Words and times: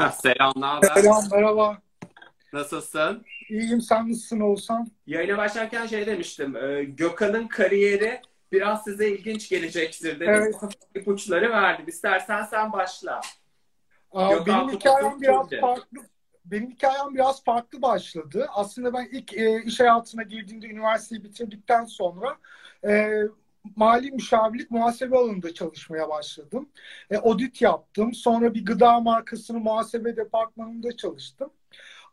Selam, 0.22 0.52
ne 0.56 0.66
haber? 0.66 0.94
Selam, 0.94 1.24
merhaba. 1.32 1.78
Nasılsın? 2.52 3.24
İyiyim, 3.48 3.80
sen 3.80 4.08
nasılsın 4.08 4.40
Oğuzhan? 4.40 4.90
Yayına 5.06 5.38
başlarken 5.38 5.86
şey 5.86 6.06
demiştim. 6.06 6.56
e, 6.56 6.84
Gökhan'ın 6.84 7.48
kariyeri 7.48 8.20
biraz 8.52 8.84
size 8.84 9.08
ilginç 9.08 9.48
gelecektir 9.48 10.20
dedim. 10.20 10.34
Evet. 10.34 10.54
İpuçları 10.94 11.50
verdim. 11.50 11.84
İstersen 11.88 12.44
sen 12.44 12.72
başla. 12.72 13.20
Aa, 14.12 14.32
Gökhan 14.32 14.68
benim 14.68 14.78
hikayem 14.78 15.20
biraz 15.20 15.48
kimdi? 15.48 15.60
farklı. 15.60 15.98
Benim 16.44 16.70
hikayem 16.70 17.14
biraz 17.14 17.44
farklı 17.44 17.82
başladı. 17.82 18.46
Aslında 18.54 18.92
ben 18.92 19.08
ilk 19.12 19.34
e, 19.34 19.62
iş 19.62 19.80
hayatına 19.80 20.22
girdiğimde 20.22 20.66
üniversiteyi 20.66 21.24
bitirdikten 21.24 21.84
sonra 21.84 22.36
e, 22.84 23.22
mali 23.76 24.10
müşavirlik 24.12 24.70
muhasebe 24.70 25.16
alanında 25.16 25.54
çalışmaya 25.54 26.08
başladım. 26.08 26.68
E, 27.10 27.16
audit 27.16 27.62
yaptım. 27.62 28.14
Sonra 28.14 28.54
bir 28.54 28.64
gıda 28.64 29.00
markasının 29.00 29.62
muhasebe 29.62 30.16
departmanında 30.16 30.96
çalıştım. 30.96 31.50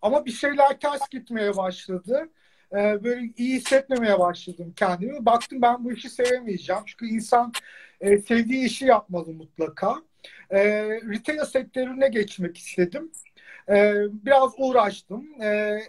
Ama 0.02 0.26
bir 0.26 0.32
şeyler 0.32 0.80
ters 0.80 1.10
gitmeye 1.10 1.58
başladı. 1.58 2.30
E, 2.74 3.04
böyle 3.04 3.22
iyi 3.38 3.56
hissetmemeye 3.56 4.20
başladım 4.20 4.74
kendimi. 4.76 5.26
Baktım 5.26 5.62
ben 5.62 5.84
bu 5.84 5.92
işi 5.92 6.10
sevemeyeceğim. 6.10 6.82
Çünkü 6.86 7.08
insan 7.08 7.54
e, 8.02 8.18
sevdiği 8.18 8.66
işi 8.66 8.86
yapmalı 8.86 9.34
mutlaka. 9.34 9.96
E, 10.50 10.60
retail 10.90 11.46
sektörüne 11.46 12.08
geçmek 12.08 12.58
istedim. 12.58 13.12
E, 13.70 13.94
biraz 14.12 14.52
uğraştım. 14.58 15.42
E, 15.42 15.80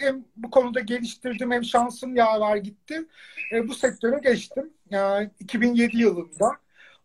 hem 0.00 0.24
bu 0.36 0.50
konuda 0.50 0.80
geliştirdim 0.80 1.50
hem 1.50 1.64
şansım 1.64 2.16
yaver 2.16 2.56
gitti. 2.56 3.06
E, 3.52 3.68
bu 3.68 3.74
sektöre 3.74 4.20
geçtim. 4.22 4.72
E, 4.92 5.30
2007 5.40 5.96
yılında. 5.96 6.50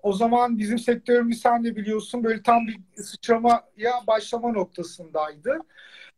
O 0.04 0.14
zaman 0.14 0.58
bizim 0.58 0.80
sektörümüz 0.80 1.42
sen 1.42 1.64
de 1.64 1.76
biliyorsun 1.76 2.23
böyle 2.23 2.42
tam 2.44 2.68
bir 2.68 3.04
sıçramaya 3.04 3.94
başlama 4.08 4.52
noktasındaydı. 4.52 5.59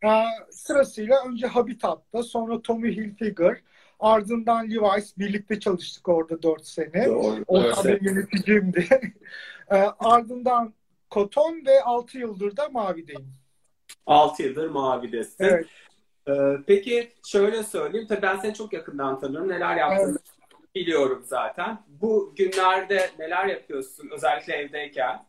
E, 0.03 0.09
sırasıyla 0.51 1.25
önce 1.27 1.47
Habitat'ta 1.47 2.23
sonra 2.23 2.61
Tommy 2.61 2.95
Hilfiger 2.95 3.61
ardından 3.99 4.69
Levi's 4.69 5.17
birlikte 5.17 5.59
çalıştık 5.59 6.09
orada 6.09 6.43
4 6.43 6.65
sene. 6.65 7.05
Doğru. 7.05 7.43
O 7.47 7.71
tabii 7.71 7.99
yöneticimdi. 8.01 8.87
E, 9.71 9.75
ardından 9.99 10.73
Koton 11.09 11.65
ve 11.65 11.83
6 11.83 12.17
yıldır 12.17 12.57
da 12.57 12.69
Mavi'deyim. 12.69 13.33
6 14.05 14.43
yıldır 14.43 14.69
mavidesin. 14.69 15.43
Evet. 15.43 15.65
E, 16.27 16.33
peki 16.67 17.11
şöyle 17.27 17.63
söyleyeyim. 17.63 18.07
Tabii 18.07 18.21
ben 18.21 18.37
seni 18.37 18.53
çok 18.53 18.73
yakından 18.73 19.19
tanıyorum. 19.19 19.49
Neler 19.49 19.75
yaptığını 19.75 20.17
biliyorum 20.75 21.23
zaten. 21.25 21.77
Bu 21.87 22.33
günlerde 22.37 23.09
neler 23.19 23.45
yapıyorsun? 23.45 24.09
Özellikle 24.11 24.53
evdeyken. 24.53 25.25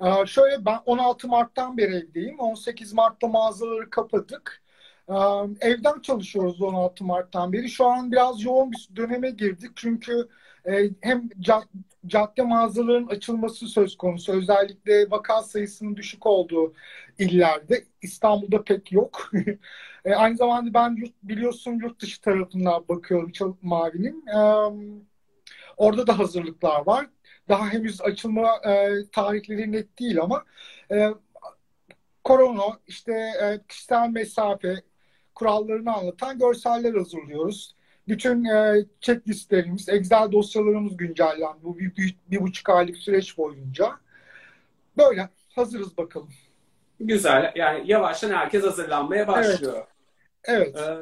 Ee, 0.00 0.26
şöyle 0.26 0.64
ben 0.64 0.78
16 0.86 1.28
Mart'tan 1.28 1.76
beri 1.76 1.94
evdeyim. 1.96 2.40
18 2.40 2.92
Mart'ta 2.92 3.28
mağazaları 3.28 3.90
kapadık. 3.90 4.62
Ee, 5.08 5.14
evden 5.60 6.00
çalışıyoruz 6.00 6.62
16 6.62 7.04
Mart'tan 7.04 7.52
beri. 7.52 7.68
Şu 7.68 7.86
an 7.86 8.12
biraz 8.12 8.44
yoğun 8.44 8.72
bir 8.72 8.88
döneme 8.96 9.30
girdik. 9.30 9.70
Çünkü 9.76 10.28
e, 10.66 10.90
hem 11.00 11.28
ca- 11.40 11.68
cadde 12.06 12.42
mağazaların 12.42 13.06
açılması 13.06 13.66
söz 13.66 13.96
konusu. 13.96 14.32
Özellikle 14.32 15.10
vaka 15.10 15.42
sayısının 15.42 15.96
düşük 15.96 16.26
olduğu 16.26 16.74
illerde. 17.18 17.84
İstanbul'da 18.02 18.64
pek 18.64 18.92
yok. 18.92 19.30
E, 20.04 20.14
aynı 20.14 20.36
zamanda 20.36 20.74
ben 20.74 20.96
yurt, 20.96 21.12
biliyorsun 21.22 21.72
yurt 21.72 22.00
dışı 22.02 22.20
tarafından 22.20 22.84
bakıyorum 22.88 23.58
Mavi'nin. 23.62 24.26
Ee, 24.26 25.00
orada 25.76 26.06
da 26.06 26.18
hazırlıklar 26.18 26.86
var. 26.86 27.06
Daha 27.48 27.72
henüz 27.72 28.00
açılma 28.00 28.56
e, 28.64 28.90
tarihleri 29.12 29.72
net 29.72 29.98
değil 29.98 30.20
ama 30.20 30.44
e, 30.92 31.10
korona, 32.24 32.80
işte 32.86 33.12
e, 33.12 33.60
kişisel 33.68 34.08
mesafe 34.08 34.82
kurallarını 35.34 35.94
anlatan 35.94 36.38
görseller 36.38 36.94
hazırlıyoruz. 36.94 37.74
Bütün 38.10 38.44
e, 38.44 38.84
checklistlerimiz, 39.00 39.88
Excel 39.88 40.32
dosyalarımız 40.32 40.96
güncellendi 40.96 41.58
bu 41.62 41.78
bir, 41.78 41.96
bir, 41.96 42.16
bir 42.30 42.40
buçuk 42.40 42.68
aylık 42.68 42.96
süreç 42.96 43.38
boyunca. 43.38 43.90
Böyle 44.98 45.28
hazırız 45.54 45.96
bakalım. 45.96 46.28
Güzel. 47.00 47.52
Yani 47.54 47.90
yavaştan 47.90 48.30
herkes 48.30 48.62
hazırlanmaya 48.64 49.28
başlıyor. 49.28 49.86
Evet. 50.44 50.76
Ee, 50.76 50.96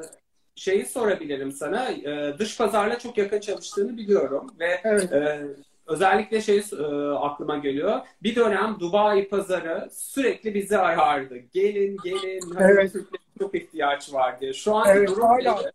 şeyi 0.55 0.87
sorabilirim 0.87 1.53
sana. 1.53 1.91
Ee, 1.91 2.34
dış 2.38 2.59
pazarla 2.59 2.99
çok 2.99 3.19
yakın 3.19 3.41
çalıştığını 3.41 3.97
biliyorum 3.97 4.50
ve 4.60 4.81
Evet. 4.84 5.12
e, 5.12 5.47
özellikle 5.87 6.41
şey 6.41 6.62
e, 6.78 6.84
aklıma 7.12 7.59
geliyor. 7.59 8.00
Bir 8.22 8.37
dönem 8.37 8.77
Dubai 8.81 9.28
pazarı 9.28 9.88
sürekli 9.93 10.54
bizi 10.54 10.78
arardı. 10.78 11.38
Gelin 11.38 11.97
gelin. 12.04 12.54
Evet. 12.59 12.93
Çok 13.38 13.54
ihtiyaç 13.54 14.12
var 14.12 14.41
diye. 14.41 14.53
Şu 14.53 14.75
an 14.75 14.87
Evet, 14.97 15.09
durum 15.09 15.22
hala. 15.22 15.54
nedir? 15.60 15.72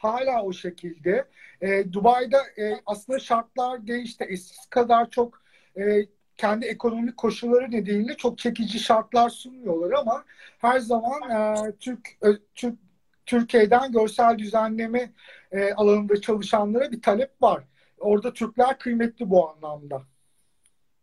Hala 0.00 0.42
o 0.44 0.52
şekilde. 0.52 1.28
E, 1.60 1.92
Dubai'de 1.92 2.36
e, 2.58 2.80
aslında 2.86 3.18
şartlar 3.18 3.86
değişti. 3.86 4.24
Eskisi 4.24 4.70
kadar 4.70 5.10
çok 5.10 5.42
e, 5.78 6.06
kendi 6.36 6.66
ekonomik 6.66 7.16
koşulları 7.16 7.70
nedeniyle 7.70 8.16
çok 8.16 8.38
çekici 8.38 8.78
şartlar 8.80 9.30
sunmuyorlar 9.30 9.92
ama 9.98 10.24
her 10.58 10.78
zaman 10.80 11.30
e, 11.30 11.72
Türk, 11.80 12.08
ö- 12.20 12.38
Türk 12.54 12.78
Türkiye'den 13.26 13.92
görsel 13.92 14.38
düzenleme 14.38 15.12
e, 15.52 15.72
alanında 15.72 16.20
çalışanlara 16.20 16.92
bir 16.92 17.02
talep 17.02 17.42
var. 17.42 17.64
Orada 17.98 18.32
Türkler 18.32 18.78
kıymetli 18.78 19.30
bu 19.30 19.50
anlamda. 19.50 20.02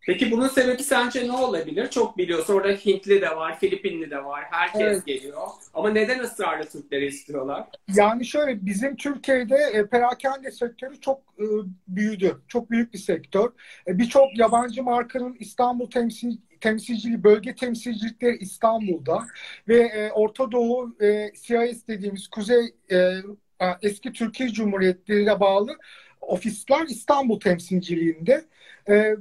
Peki 0.08 0.30
bunun 0.30 0.48
sebebi 0.48 0.82
sence 0.82 1.28
ne 1.28 1.32
olabilir? 1.32 1.90
Çok 1.90 2.18
biliyorsun. 2.18 2.54
Orada 2.54 2.68
Hintli 2.72 3.20
de 3.20 3.36
var, 3.36 3.60
Filipinli 3.60 4.10
de 4.10 4.24
var. 4.24 4.44
Herkes 4.50 4.80
Evet. 4.80 5.06
geliyor. 5.06 5.46
Ama 5.74 5.90
neden 5.90 6.18
ısrarla 6.18 6.64
Türkleri 6.64 7.06
istiyorlar? 7.06 7.64
Yani 7.94 8.24
şöyle 8.26 8.66
bizim 8.66 8.96
Türkiye'de 8.96 9.56
e, 9.56 9.86
perakende 9.86 10.50
sektörü 10.50 11.00
çok 11.00 11.20
e, 11.38 11.44
büyüdü. 11.88 12.42
Çok 12.48 12.70
büyük 12.70 12.92
bir 12.94 12.98
sektör. 12.98 13.52
E, 13.86 13.98
Birçok 13.98 14.38
yabancı 14.38 14.82
markanın 14.82 15.36
İstanbul 15.40 15.90
temsil 15.90 16.36
temsilciliği, 16.60 17.24
bölge 17.24 17.54
temsilcilikleri 17.54 18.36
İstanbul'da 18.36 19.26
ve 19.68 19.78
e, 19.78 20.12
Orta 20.12 20.52
Doğu 20.52 20.96
e, 21.02 21.32
CIS 21.42 21.88
dediğimiz 21.88 22.28
Kuzey 22.28 22.74
e, 22.90 22.96
e, 22.96 23.66
eski 23.82 24.12
Türkiye 24.12 24.48
Cumhuriyetleri'ne 24.48 25.40
bağlı 25.40 25.76
ofisler 26.20 26.86
İstanbul 26.86 27.40
temsilciliğinde. 27.40 28.44
E, 28.88 29.14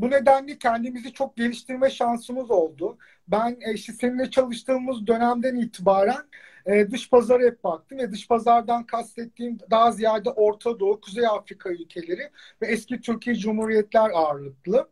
bu 0.00 0.10
nedenle 0.10 0.58
kendimizi 0.58 1.12
çok 1.12 1.36
geliştirme 1.36 1.90
şansımız 1.90 2.50
oldu. 2.50 2.98
Ben 3.28 3.56
e, 3.60 3.74
işte 3.74 3.92
seninle 3.92 4.30
çalıştığımız 4.30 5.06
dönemden 5.06 5.56
itibaren 5.56 6.26
e, 6.66 6.90
dış 6.90 7.10
pazara 7.10 7.42
hep 7.42 7.64
baktım 7.64 7.98
ve 7.98 8.12
dış 8.12 8.28
pazardan 8.28 8.86
kastettiğim 8.86 9.58
daha 9.70 9.92
ziyade 9.92 10.30
Orta 10.30 10.80
Doğu, 10.80 11.00
Kuzey 11.00 11.26
Afrika 11.26 11.70
ülkeleri 11.70 12.30
ve 12.62 12.66
eski 12.66 13.00
Türkiye 13.00 13.36
Cumhuriyetler 13.36 14.10
ağırlıklı. 14.14 14.88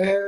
E, 0.00 0.18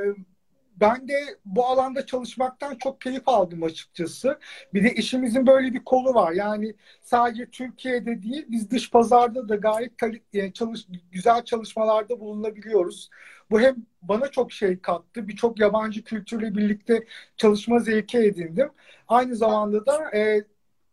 ben 0.80 1.08
de 1.08 1.14
bu 1.44 1.66
alanda 1.66 2.06
çalışmaktan 2.06 2.76
çok 2.76 3.00
keyif 3.00 3.28
aldım 3.28 3.62
açıkçası. 3.62 4.38
Bir 4.74 4.84
de 4.84 4.94
işimizin 4.94 5.46
böyle 5.46 5.74
bir 5.74 5.84
kolu 5.84 6.14
var. 6.14 6.32
Yani 6.32 6.74
sadece 7.02 7.50
Türkiye'de 7.50 8.22
değil, 8.22 8.46
biz 8.48 8.70
dış 8.70 8.90
pazarda 8.90 9.48
da 9.48 9.56
gayet 9.56 9.96
kali- 9.96 10.22
e, 10.34 10.52
çalış, 10.52 10.86
güzel 11.12 11.44
çalışmalarda 11.44 12.20
bulunabiliyoruz. 12.20 13.10
Bu 13.50 13.60
hem 13.60 13.76
bana 14.02 14.30
çok 14.30 14.52
şey 14.52 14.80
kattı, 14.80 15.28
birçok 15.28 15.60
yabancı 15.60 16.04
kültürle 16.04 16.54
birlikte 16.54 17.04
çalışma 17.36 17.78
zevki 17.78 18.18
edindim. 18.18 18.70
Aynı 19.08 19.36
zamanda 19.36 19.86
da 19.86 20.16
e, 20.16 20.44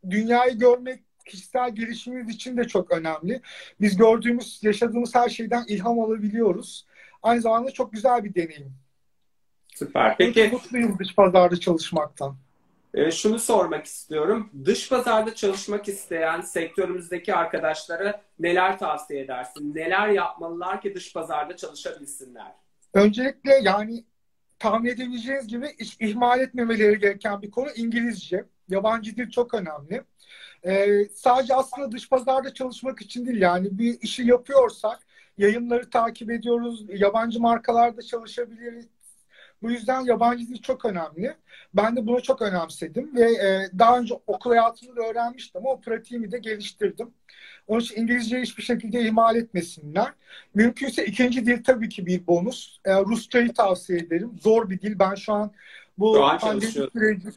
dünyayı 0.10 0.60
görmek 0.60 1.04
kişisel 1.26 1.76
gelişimimiz 1.76 2.36
için 2.36 2.58
de 2.58 2.68
çok 2.68 2.92
önemli. 2.92 3.42
Biz 3.82 3.98
gördüğümüz, 3.98 4.60
yaşadığımız 4.64 5.16
her 5.16 5.30
şeyden 5.30 5.64
ilham 5.68 6.00
alabiliyoruz. 6.00 6.86
Aynı 7.24 7.42
zamanda 7.42 7.72
çok 7.72 7.94
güzel 7.94 8.24
bir 8.24 8.36
deneyim. 8.36 8.74
Süper. 9.82 10.18
Peki, 10.18 10.34
Peki 10.34 10.54
mutluyum 10.56 11.00
dış 11.00 11.16
pazarda 11.16 11.60
çalışmaktan. 11.60 12.36
e, 12.94 13.12
şunu 13.12 13.40
sormak 13.40 13.86
istiyorum. 13.86 14.50
Dış 14.66 14.90
pazarda 14.90 15.36
çalışmak 15.36 15.88
isteyen 15.88 16.42
sektörümüzdeki 16.42 17.36
arkadaşlara 17.36 18.22
neler 18.40 18.80
tavsiye 18.80 19.22
edersin? 19.22 19.76
Neler 19.76 20.08
yapmalılar 20.08 20.82
ki 20.82 20.96
dış 20.96 21.14
pazarda 21.14 21.58
çalışabilsinler? 21.58 22.52
Öncelikle 22.94 23.54
yani 23.62 24.04
tahmin 24.60 24.90
edebileceğiniz 24.90 25.48
gibi 25.48 25.68
hiç 25.80 25.98
ihmal 26.00 26.40
etmemeleri 26.40 27.00
gereken 27.00 27.42
bir 27.42 27.52
konu 27.52 27.68
İngilizce. 27.76 28.46
Yabancı 28.70 29.16
dil 29.16 29.30
çok 29.30 29.54
önemli. 29.54 30.04
Ee, 30.66 31.06
sadece 31.16 31.56
aslında 31.56 31.92
dış 31.92 32.10
pazarda 32.10 32.54
çalışmak 32.54 33.02
için 33.02 33.26
değil 33.26 33.42
yani 33.42 33.68
bir 33.72 34.02
işi 34.02 34.24
yapıyorsak 34.24 35.00
yayınları 35.38 35.90
takip 35.90 36.32
ediyoruz, 36.32 36.86
yabancı 36.90 37.40
markalarda 37.40 38.02
çalışabiliriz. 38.02 38.86
Bu 39.62 39.72
yüzden 39.72 40.02
yabancı 40.02 40.48
dil 40.48 40.62
çok 40.62 40.86
önemli. 40.86 41.38
Ben 41.74 41.96
de 41.96 42.08
bunu 42.08 42.22
çok 42.22 42.42
önemsedim 42.42 43.16
ve 43.16 43.32
e, 43.32 43.80
daha 43.80 44.00
önce 44.00 44.14
okul 44.28 44.50
hayatımda 44.50 44.96
da 44.96 45.02
öğrenmiştim 45.02 45.62
ama 45.62 45.70
o 45.72 45.82
pratiğimi 45.82 46.32
de 46.32 46.38
geliştirdim. 46.40 47.14
Onun 47.68 47.80
için 47.80 48.02
İngilizceyi 48.02 48.44
hiçbir 48.44 48.64
şekilde 48.64 49.02
ihmal 49.06 49.36
etmesinler. 49.36 50.14
Mümkünse 50.54 51.06
ikinci 51.06 51.46
dil 51.46 51.64
tabii 51.64 51.90
ki 51.90 52.06
bir 52.06 52.28
bonus. 52.28 52.78
E, 52.86 52.94
Rusçayı 52.96 53.54
tavsiye 53.54 54.00
ederim. 54.00 54.38
Zor 54.42 54.70
bir 54.70 54.82
dil. 54.82 55.00
Ben 55.00 55.16
şu 55.16 55.34
an 55.34 55.52
Bu 55.98 56.34
pandemi, 56.40 56.84
süreci, 56.94 57.28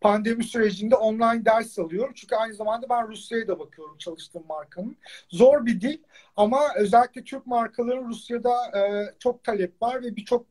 pandemi 0.00 0.44
sürecinde 0.44 0.94
online 0.96 1.44
ders 1.44 1.78
alıyorum. 1.78 2.12
Çünkü 2.14 2.34
aynı 2.36 2.54
zamanda 2.54 2.88
ben 2.88 3.08
Rusya'ya 3.08 3.48
da 3.48 3.58
bakıyorum 3.58 3.96
çalıştığım 3.98 4.46
markanın. 4.48 4.98
Zor 5.28 5.66
bir 5.66 5.80
dil 5.80 5.98
ama 6.36 6.60
özellikle 6.76 7.24
Türk 7.24 7.46
markaların 7.46 8.08
Rusya'da 8.08 8.78
e, 8.78 9.14
çok 9.18 9.44
talep 9.44 9.82
var 9.82 10.02
ve 10.02 10.16
birçok 10.16 10.46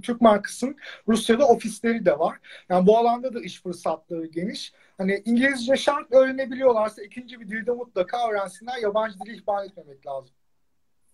Türk 0.00 0.20
markasının 0.20 0.76
Rusya'da 1.08 1.46
ofisleri 1.48 2.04
de 2.06 2.18
var. 2.18 2.38
Yani 2.68 2.86
bu 2.86 2.98
alanda 2.98 3.34
da 3.34 3.40
iş 3.40 3.62
fırsatları 3.62 4.26
geniş. 4.26 4.72
Hani 4.98 5.22
İngilizce 5.24 5.76
şart 5.76 6.12
öğrenebiliyorlarsa 6.12 7.02
ikinci 7.02 7.40
bir 7.40 7.48
dilde 7.48 7.70
mutlaka 7.70 8.30
öğrensinler. 8.30 8.78
Yabancı 8.82 9.20
dili 9.20 9.36
ihmal 9.36 9.66
etmemek 9.66 10.06
lazım. 10.06 10.34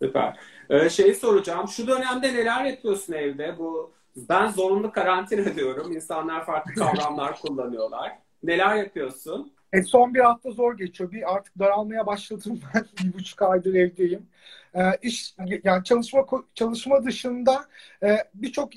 Süper. 0.02 0.38
Ee, 0.70 0.90
şeyi 0.90 1.14
soracağım. 1.14 1.68
Şu 1.68 1.86
dönemde 1.86 2.34
neler 2.34 2.64
yapıyorsun 2.64 3.12
evde? 3.12 3.58
Bu 3.58 3.92
ben 4.16 4.48
zorunlu 4.48 4.92
karantina 4.92 5.54
diyorum. 5.56 5.92
İnsanlar 5.92 6.46
farklı 6.46 6.74
kavramlar 6.78 7.40
kullanıyorlar. 7.40 8.18
Neler 8.42 8.76
yapıyorsun? 8.76 9.52
E, 9.72 9.82
son 9.82 10.14
bir 10.14 10.20
hafta 10.20 10.50
zor 10.50 10.76
geçiyor. 10.78 11.12
Bir 11.12 11.34
artık 11.34 11.58
daralmaya 11.58 12.06
başladım 12.06 12.60
ben. 12.74 12.84
bir 13.04 13.12
buçuk 13.14 13.42
aydır 13.42 13.74
evdeyim. 13.74 14.26
E, 14.74 14.80
iş 15.02 15.34
yani 15.64 15.84
çalışma 15.84 16.26
çalışma 16.54 17.04
dışında 17.04 17.64
e, 18.02 18.16
birçok 18.34 18.72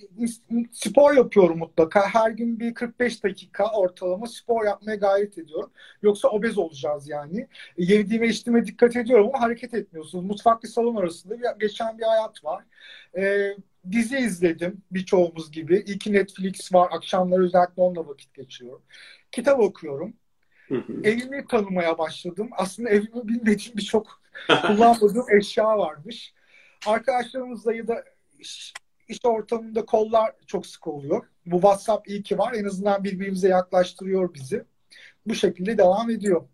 spor 0.72 1.14
yapıyorum 1.14 1.58
mutlaka. 1.60 2.02
Her 2.10 2.32
gün 2.32 2.60
bir 2.60 2.74
45 2.74 3.24
dakika 3.24 3.72
ortalama 3.72 4.28
spor 4.28 4.66
yapmaya 4.66 4.96
gayret 4.96 5.38
ediyorum. 5.38 5.72
Yoksa 6.02 6.28
obez 6.28 6.58
olacağız 6.58 7.10
yani. 7.10 7.40
E, 7.78 7.84
yediğime 7.84 8.28
içtiğime 8.28 8.66
dikkat 8.66 8.96
ediyorum 8.96 9.30
ama 9.34 9.42
hareket 9.42 9.74
etmiyorsunuz. 9.74 10.26
Mutfak 10.26 10.64
ve 10.64 10.68
salon 10.68 10.96
arasında 10.96 11.40
bir, 11.40 11.46
geçen 11.60 11.98
bir 11.98 12.04
hayat 12.04 12.44
var. 12.46 12.64
E, 13.18 13.50
dizi 13.92 14.18
izledim 14.18 14.84
birçoğumuz 14.92 15.52
gibi. 15.52 15.78
İki 15.78 16.14
Netflix 16.14 16.74
var. 16.74 16.90
Akşamları 16.92 17.44
özellikle 17.44 17.82
onunla 17.82 18.08
vakit 18.08 18.34
geçiriyorum. 18.34 18.84
Kitap 19.32 19.60
okuyorum. 19.60 20.14
Evimi 21.04 21.48
tanımaya 21.48 21.98
başladım. 21.98 22.50
Aslında 22.52 22.90
evimi 22.90 23.28
bilmediğim 23.28 23.78
birçok 23.78 24.22
kullanmadığım 24.68 25.26
eşya 25.38 25.78
varmış. 25.78 26.34
Arkadaşlarımızla 26.86 27.74
ya 27.74 27.88
da 27.88 28.04
iş, 28.40 28.74
iş 29.08 29.20
ortamında 29.24 29.86
kollar 29.86 30.32
çok 30.48 30.66
sık 30.68 30.88
oluyor. 30.88 31.26
Bu 31.46 31.56
WhatsApp 31.56 32.10
iyi 32.10 32.24
ki 32.24 32.38
var. 32.38 32.54
En 32.54 32.66
azından 32.66 33.04
birbirimize 33.04 33.48
yaklaştırıyor 33.48 34.34
bizi. 34.34 34.64
Bu 35.26 35.36
şekilde 35.36 35.78
devam 35.78 36.10
ediyor. 36.10 36.48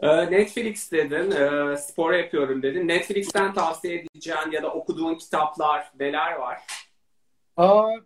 Ee, 0.00 0.30
Netflix 0.30 0.92
dedin, 0.92 1.30
e, 1.30 1.76
spor 1.76 2.12
yapıyorum 2.12 2.62
dedin. 2.62 2.88
Netflix'ten 2.88 3.54
tavsiye 3.54 3.94
edeceğin 3.94 4.50
ya 4.52 4.62
da 4.62 4.72
okuduğun 4.72 5.14
kitaplar 5.14 5.92
neler 6.00 6.32
var? 6.32 6.60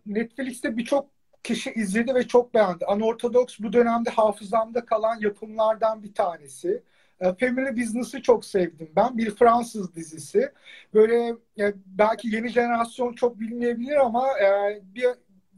Netflix'te 0.07 0.77
birçok 0.77 1.12
kişi 1.43 1.73
izledi 1.73 2.15
ve 2.15 2.29
çok 2.29 2.55
beğendi. 2.55 2.85
Unorthodox 2.97 3.61
bu 3.61 3.73
dönemde 3.73 4.11
hafızamda 4.11 4.85
kalan 4.85 5.21
yapımlardan 5.21 6.03
bir 6.03 6.15
tanesi. 6.15 6.83
E, 7.21 7.35
Family 7.35 7.77
Business'ı 7.77 8.23
çok 8.23 8.45
sevdim 8.45 8.93
ben. 8.97 9.19
Bir 9.19 9.31
Fransız 9.35 9.95
dizisi. 9.95 10.53
Böyle 10.95 11.29
e, 11.59 11.75
belki 11.87 12.29
yeni 12.29 12.49
jenerasyon 12.49 13.13
çok 13.13 13.41
bilmeyebilir 13.41 13.97
ama 13.97 14.29
e, 14.41 14.81
bir 14.95 15.07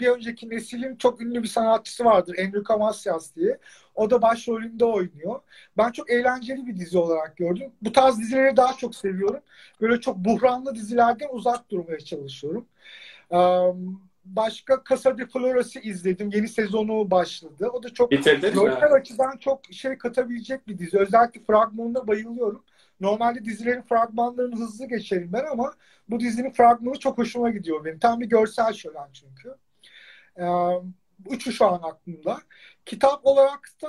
bir 0.00 0.08
önceki 0.08 0.50
neslin 0.50 0.96
çok 0.96 1.20
ünlü 1.20 1.42
bir 1.42 1.48
sanatçısı 1.48 2.04
vardır. 2.04 2.34
Enrico 2.38 2.78
Macias 2.78 3.36
diye. 3.36 3.58
O 3.94 4.10
da 4.10 4.22
başrolünde 4.22 4.84
oynuyor. 4.84 5.40
Ben 5.76 5.92
çok 5.92 6.10
eğlenceli 6.10 6.66
bir 6.66 6.76
dizi 6.76 6.98
olarak 6.98 7.36
gördüm. 7.36 7.72
Bu 7.82 7.92
tarz 7.92 8.18
dizileri 8.20 8.56
daha 8.56 8.76
çok 8.76 8.94
seviyorum. 8.94 9.40
Böyle 9.80 10.00
çok 10.00 10.16
buhranlı 10.16 10.74
dizilerden 10.74 11.28
uzak 11.32 11.70
durmaya 11.70 11.98
çalışıyorum. 12.00 12.66
Um, 13.30 14.02
başka 14.24 14.82
Casa 14.88 15.18
de 15.18 15.26
Floras'ı 15.26 15.78
izledim. 15.78 16.30
Yeni 16.30 16.48
sezonu 16.48 17.10
başladı. 17.10 17.68
O 17.72 17.82
da 17.82 17.94
çok 17.94 18.12
görsel 18.54 18.92
açıdan 18.92 19.36
çok 19.36 19.60
şey 19.72 19.98
katabilecek 19.98 20.68
bir 20.68 20.78
dizi. 20.78 20.98
Özellikle 20.98 21.40
fragmanına 21.40 22.06
bayılıyorum. 22.06 22.64
Normalde 23.00 23.44
dizilerin 23.44 23.82
fragmanlarını 23.82 24.56
hızlı 24.56 24.86
geçerim 24.88 25.30
ben 25.32 25.44
ama 25.52 25.74
bu 26.08 26.20
dizinin 26.20 26.50
fragmanı 26.50 26.98
çok 26.98 27.18
hoşuma 27.18 27.50
gidiyor 27.50 27.84
benim. 27.84 27.98
Tam 27.98 28.20
bir 28.20 28.26
görsel 28.26 28.72
şölen 28.72 29.08
çünkü. 29.12 29.54
Ee, 30.38 30.44
üçü 31.30 31.52
şu 31.52 31.66
an 31.66 31.80
aklımda. 31.82 32.38
Kitap 32.86 33.26
olarak 33.26 33.68
da 33.82 33.88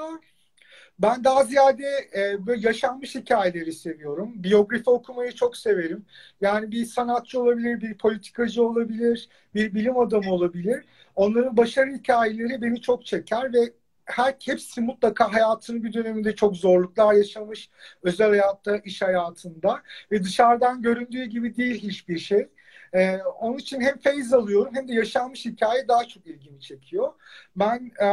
ben 0.99 1.23
daha 1.23 1.43
ziyade 1.43 1.83
e, 2.15 2.45
böyle 2.47 2.67
yaşanmış 2.67 3.15
hikayeleri 3.15 3.73
seviyorum. 3.73 4.43
Biyografi 4.43 4.89
okumayı 4.89 5.31
çok 5.31 5.57
severim. 5.57 6.05
Yani 6.41 6.71
bir 6.71 6.85
sanatçı 6.85 7.41
olabilir, 7.41 7.81
bir 7.81 7.97
politikacı 7.97 8.63
olabilir, 8.63 9.29
bir 9.55 9.73
bilim 9.75 9.99
adamı 9.99 10.33
olabilir. 10.33 10.85
Onların 11.15 11.57
başarı 11.57 11.91
hikayeleri 11.93 12.61
beni 12.61 12.81
çok 12.81 13.05
çeker 13.05 13.53
ve 13.53 13.73
her 14.05 14.35
hepsi 14.45 14.81
mutlaka 14.81 15.33
hayatının 15.33 15.83
bir 15.83 15.93
döneminde 15.93 16.35
çok 16.35 16.55
zorluklar 16.55 17.13
yaşamış. 17.13 17.69
Özel 18.03 18.29
hayatta, 18.29 18.77
iş 18.77 19.01
hayatında 19.01 19.81
ve 20.11 20.23
dışarıdan 20.23 20.81
göründüğü 20.81 21.25
gibi 21.25 21.55
değil 21.57 21.81
hiçbir 21.83 22.17
şey. 22.17 22.47
Ee, 22.93 23.17
onun 23.39 23.57
için 23.57 23.81
hem 23.81 23.97
feyiz 23.99 24.33
alıyorum 24.33 24.75
hem 24.75 24.87
de 24.87 24.93
yaşanmış 24.93 25.45
hikaye 25.45 25.87
daha 25.87 26.05
çok 26.05 26.27
ilgimi 26.27 26.59
çekiyor. 26.61 27.13
Ben 27.55 27.91
e, 28.01 28.07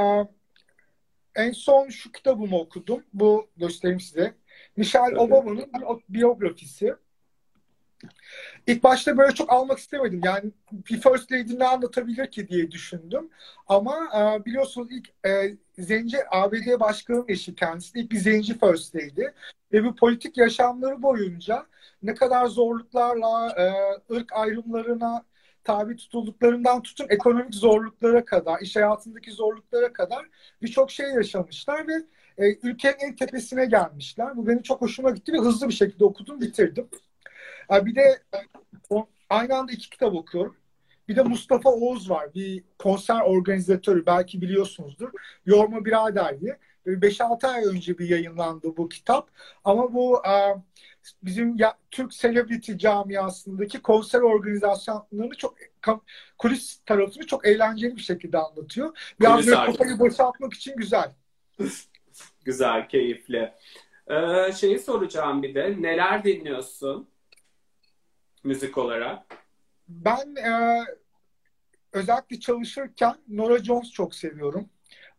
en 1.34 1.52
son 1.52 1.88
şu 1.88 2.12
kitabımı 2.12 2.58
okudum. 2.58 3.02
Bu 3.12 3.48
göstereyim 3.56 4.00
size. 4.00 4.34
Michelle 4.76 5.18
Obama'nın 5.18 5.66
biyografisi. 6.08 6.94
İlk 8.66 8.82
başta 8.82 9.18
böyle 9.18 9.34
çok 9.34 9.52
almak 9.52 9.78
istemedim. 9.78 10.20
Yani 10.24 10.50
bir 10.72 11.00
First 11.00 11.32
Lady 11.32 11.58
ne 11.58 11.66
anlatabilir 11.66 12.30
ki 12.30 12.48
diye 12.48 12.70
düşündüm. 12.70 13.30
Ama 13.68 14.08
e, 14.16 14.44
biliyorsunuz 14.44 14.88
ilk 14.90 15.26
e, 15.26 15.56
zenci 15.78 16.18
ABD 16.30 16.80
başkanının 16.80 17.24
eşi 17.28 17.54
kendisi. 17.54 17.98
İlk 17.98 18.10
bir 18.10 18.18
zenci 18.18 18.58
First 18.58 18.96
Lady. 18.96 19.24
Ve 19.72 19.84
bu 19.84 19.94
politik 19.96 20.36
yaşamları 20.36 21.02
boyunca 21.02 21.66
ne 22.02 22.14
kadar 22.14 22.46
zorluklarla, 22.46 23.50
e, 23.58 23.66
ırk 24.14 24.32
ayrımlarına 24.32 25.24
tabi 25.64 25.96
tutulduklarından 25.96 26.82
tutun 26.82 27.06
ekonomik 27.10 27.54
zorluklara 27.54 28.24
kadar, 28.24 28.60
iş 28.60 28.76
hayatındaki 28.76 29.32
zorluklara 29.32 29.92
kadar 29.92 30.26
birçok 30.62 30.90
şey 30.90 31.06
yaşamışlar 31.06 31.88
ve 31.88 31.94
e, 32.38 32.58
ülkenin 32.62 32.98
en 33.00 33.16
tepesine 33.16 33.66
gelmişler. 33.66 34.36
Bu 34.36 34.46
benim 34.46 34.62
çok 34.62 34.80
hoşuma 34.80 35.10
gitti 35.10 35.32
ve 35.32 35.38
hızlı 35.38 35.68
bir 35.68 35.74
şekilde 35.74 36.04
okudum, 36.04 36.40
bitirdim. 36.40 36.88
E, 37.72 37.86
bir 37.86 37.94
de 37.94 38.22
o, 38.90 39.08
aynı 39.30 39.56
anda 39.56 39.72
iki 39.72 39.90
kitap 39.90 40.14
okuyorum. 40.14 40.56
Bir 41.08 41.16
de 41.16 41.22
Mustafa 41.22 41.70
Oğuz 41.70 42.10
var. 42.10 42.34
Bir 42.34 42.64
konser 42.78 43.20
organizatörü. 43.20 44.06
Belki 44.06 44.40
biliyorsunuzdur. 44.42 45.10
Yorma 45.46 45.84
Birader 45.84 46.40
diye. 46.40 46.58
5-6 46.86 47.46
ay 47.46 47.64
önce 47.64 47.98
bir 47.98 48.08
yayınlandı 48.08 48.76
bu 48.76 48.88
kitap. 48.88 49.30
Ama 49.64 49.94
bu 49.94 50.22
e, 50.26 50.32
bizim 51.22 51.56
ya, 51.56 51.78
Türk 51.90 52.12
celebrity 52.12 52.72
camiasındaki 52.76 53.82
konser 53.82 54.20
organizasyonlarını 54.20 55.34
çok 55.34 55.54
kulis 56.38 56.80
tarafını 56.86 57.26
çok 57.26 57.46
eğlenceli 57.46 57.96
bir 57.96 58.02
şekilde 58.02 58.38
anlatıyor. 58.38 59.14
Biraz 59.20 59.46
böyle 59.46 59.56
kafayı 59.56 59.98
boşaltmak 59.98 60.54
için 60.54 60.76
güzel. 60.76 61.12
güzel, 62.44 62.88
keyifli. 62.88 63.52
Ee, 64.10 64.52
şeyi 64.52 64.78
soracağım 64.78 65.42
bir 65.42 65.54
de. 65.54 65.76
Neler 65.78 66.24
dinliyorsun 66.24 67.08
müzik 68.44 68.78
olarak? 68.78 69.26
Ben 69.88 70.36
e, 70.36 70.84
özellikle 71.92 72.40
çalışırken 72.40 73.14
Nora 73.28 73.58
Jones 73.58 73.90
çok 73.90 74.14
seviyorum. 74.14 74.68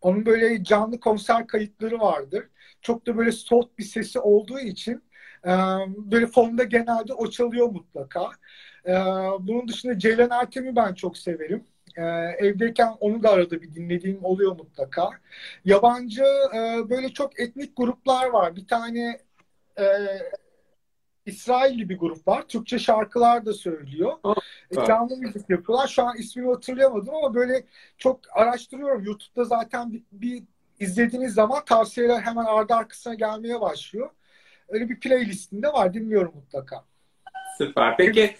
Onun 0.01 0.25
böyle 0.25 0.63
canlı 0.63 0.99
konser 0.99 1.47
kayıtları 1.47 1.99
vardır. 1.99 2.45
Çok 2.81 3.07
da 3.07 3.17
böyle 3.17 3.31
soft 3.31 3.77
bir 3.77 3.83
sesi 3.83 4.19
olduğu 4.19 4.59
için 4.59 5.03
böyle 6.11 6.27
fonda 6.27 6.63
genelde 6.63 7.13
o 7.13 7.29
çalıyor 7.29 7.67
mutlaka. 7.67 8.31
E, 8.87 8.93
bunun 9.39 9.67
dışında 9.67 9.99
Ceylan 9.99 10.29
Ertem'i 10.31 10.75
ben 10.75 10.93
çok 10.93 11.17
severim. 11.17 11.63
E, 11.97 12.01
evdeyken 12.47 12.95
onu 12.99 13.23
da 13.23 13.29
arada 13.29 13.61
bir 13.61 13.75
dinlediğim 13.75 14.25
oluyor 14.25 14.51
mutlaka. 14.51 15.09
Yabancı 15.65 16.23
e, 16.55 16.89
böyle 16.89 17.09
çok 17.09 17.39
etnik 17.39 17.77
gruplar 17.77 18.27
var. 18.27 18.55
Bir 18.55 18.67
tane 18.67 19.19
e, 19.79 19.85
İsrailli 21.25 21.89
bir 21.89 21.99
grup 21.99 22.27
var. 22.27 22.47
Türkçe 22.47 22.79
şarkılar 22.79 23.45
da 23.45 23.53
söylüyor. 23.53 24.13
Evet. 24.71 24.87
Canlı 24.87 25.17
müzik 25.17 25.49
yapıyorlar. 25.49 25.87
Şu 25.87 26.03
an 26.03 26.17
ismini 26.17 26.47
hatırlayamadım 26.47 27.15
ama 27.15 27.33
böyle 27.33 27.63
çok 27.97 28.19
araştırıyorum. 28.33 29.03
YouTube'da 29.03 29.43
zaten 29.43 29.93
bir, 29.93 30.03
bir 30.11 30.43
izlediğiniz 30.79 31.33
zaman 31.33 31.65
tavsiyeler 31.65 32.21
hemen 32.21 32.45
ardı 32.45 32.73
arkasına 32.73 33.13
gelmeye 33.13 33.61
başlıyor. 33.61 34.09
Öyle 34.69 34.89
bir 34.89 34.99
playlistinde 34.99 35.67
var. 35.67 35.93
Dinliyorum 35.93 36.35
mutlaka. 36.35 36.85
Süper. 37.57 37.97
Peki 37.97 38.35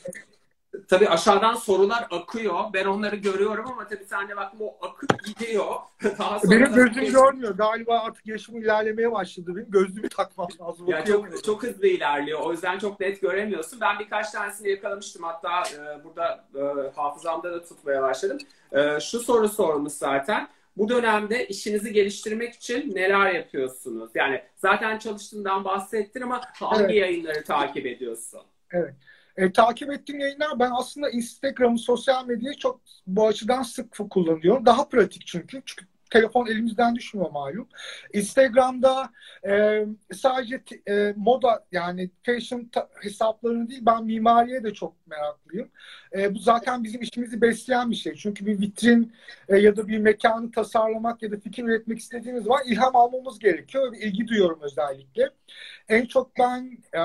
Tabii 0.88 1.10
aşağıdan 1.10 1.54
sorular 1.54 2.08
akıyor. 2.12 2.60
Ben 2.74 2.86
onları 2.86 3.16
görüyorum 3.16 3.66
ama 3.68 3.88
tabii 3.88 4.06
sen 4.06 4.30
de 4.30 4.38
bakma 4.38 4.66
o 4.66 4.78
akıp 4.86 5.24
gidiyor. 5.24 5.66
Daha 6.20 6.40
Benim 6.44 6.74
gözüm 6.74 7.12
görmüyor. 7.12 7.58
Galiba 7.58 8.00
artık 8.00 8.28
yaşım 8.28 8.58
ilerlemeye 8.58 9.12
başladı. 9.12 9.56
Benim 9.56 9.72
gözlüğümü 9.72 10.10
takmam 10.10 10.48
lazım. 10.62 10.88
Ya 10.88 11.06
çok, 11.06 11.44
çok 11.44 11.64
hızlı 11.64 11.88
ilerliyor. 11.88 12.40
O 12.40 12.52
yüzden 12.52 12.80
çok 12.80 13.00
net 13.00 13.22
göremiyorsun. 13.22 13.82
Ben 13.82 14.00
birkaç 14.00 14.32
tanesini 14.32 14.70
yakalamıştım. 14.70 15.24
Hatta 15.24 15.64
e, 15.70 16.04
burada 16.04 16.46
e, 16.56 16.92
hafızamda 16.96 17.52
da 17.54 17.64
tutmaya 17.64 18.02
başladım. 18.02 18.38
E, 18.72 19.00
şu 19.00 19.20
soru 19.20 19.50
sormuş 19.50 19.94
zaten. 19.94 20.48
Bu 20.78 20.90
dönemde 20.90 21.48
işinizi 21.48 21.94
geliştirmek 21.94 22.54
için 22.54 22.96
neler 22.96 23.34
yapıyorsunuz? 23.34 24.12
Yani 24.16 24.42
zaten 24.56 25.00
çalıştığından 25.00 25.66
bahsettin 25.66 26.22
ama 26.22 26.42
hangi 26.54 26.84
evet. 26.84 26.96
yayınları 26.96 27.44
takip 27.44 27.86
ediyorsun? 27.86 28.42
Evet. 28.72 28.94
E, 29.38 29.52
takip 29.52 29.92
ettiğim 29.92 30.20
yayınlar 30.20 30.60
ben 30.60 30.72
aslında 30.74 31.10
Instagram'ı, 31.10 31.80
sosyal 31.80 32.28
medyayı 32.28 32.58
çok 32.58 32.82
bu 33.08 33.28
açıdan 33.28 33.64
sık 33.64 34.10
kullanıyorum. 34.10 34.66
Daha 34.66 34.90
pratik 34.90 35.28
çünkü. 35.28 35.62
Çünkü 35.66 35.86
telefon 36.14 36.46
elimizden 36.48 36.96
düşmüyor 36.96 37.32
malum. 37.32 37.70
Instagram'da 38.14 39.10
e, 39.48 39.86
sadece 40.14 40.64
e, 40.88 41.14
moda 41.18 41.66
yani 41.72 42.12
fashion 42.24 42.70
hesaplarını 43.02 43.70
değil 43.70 43.82
ben 43.86 44.06
mimariye 44.06 44.64
de 44.64 44.74
çok 44.74 45.08
meraklıyım. 45.08 45.70
E, 46.14 46.36
bu 46.36 46.40
zaten 46.40 46.84
bizim 46.84 47.02
işimizi 47.02 47.42
besleyen 47.42 47.92
bir 47.92 47.96
şey. 47.96 48.16
Çünkü 48.16 48.46
bir 48.46 48.60
vitrin 48.62 49.14
e, 49.50 49.58
ya 49.58 49.76
da 49.76 49.88
bir 49.88 49.98
mekanı 49.98 50.52
tasarlamak 50.52 51.24
ya 51.24 51.32
da 51.32 51.40
fikir 51.40 51.64
üretmek 51.64 52.00
istediğimiz 52.00 52.50
var. 52.50 52.62
ilham 52.66 52.96
almamız 52.96 53.40
gerekiyor 53.40 53.92
ve 53.92 54.00
ilgi 54.00 54.28
duyuyorum 54.28 54.60
özellikle. 54.62 55.30
En 55.90 56.06
çok 56.06 56.38
ben 56.40 56.78
e, 56.96 57.02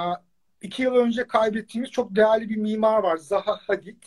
iki 0.62 0.82
yıl 0.82 0.94
önce 0.94 1.26
kaybettiğimiz 1.26 1.90
çok 1.90 2.16
değerli 2.16 2.48
bir 2.48 2.56
mimar 2.56 3.02
var. 3.02 3.16
Zaha 3.16 3.60
Hadid. 3.66 4.02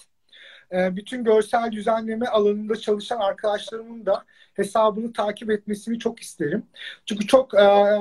E, 0.74 0.96
bütün 0.96 1.24
görsel 1.24 1.72
düzenleme 1.72 2.28
alanında 2.28 2.76
çalışan 2.76 3.20
arkadaşlarımın 3.20 4.06
da 4.06 4.24
hesabını 4.54 5.14
takip 5.14 5.52
etmesini 5.52 6.00
çok 6.00 6.20
isterim. 6.20 6.66
Çünkü 7.06 7.28
çok 7.28 7.54
e, 7.54 7.98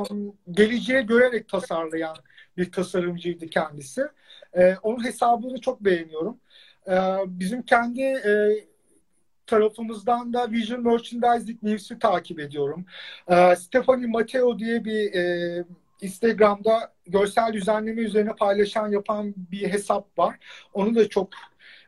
geleceğe 0.51 1.03
görerek 1.03 1.49
tasarlayan 1.49 2.17
bir 2.57 2.73
tasarımcıydı 2.73 3.47
kendisi. 3.47 4.03
E, 4.55 4.77
onun 4.83 5.05
hesabını 5.05 5.61
çok 5.61 5.81
beğeniyorum. 5.81 6.39
E, 6.89 6.95
bizim 7.27 7.63
kendi 7.63 8.03
e, 8.03 8.65
tarafımızdan 9.47 10.33
da 10.33 10.51
Vision 10.51 10.83
Merchandising 10.83 11.63
News'ü 11.63 11.99
takip 11.99 12.41
ediyorum. 12.41 12.85
E, 13.29 13.57
Stephanie 13.57 14.07
Matteo 14.07 14.59
diye 14.59 14.85
bir 14.85 15.15
e, 15.15 15.65
Instagram'da 16.01 16.93
görsel 17.07 17.53
düzenleme 17.53 18.03
üzerine 18.03 18.33
paylaşan 18.33 18.89
yapan 18.89 19.35
bir 19.37 19.73
hesap 19.73 20.19
var. 20.19 20.37
Onu 20.73 20.95
da 20.95 21.09
çok 21.09 21.29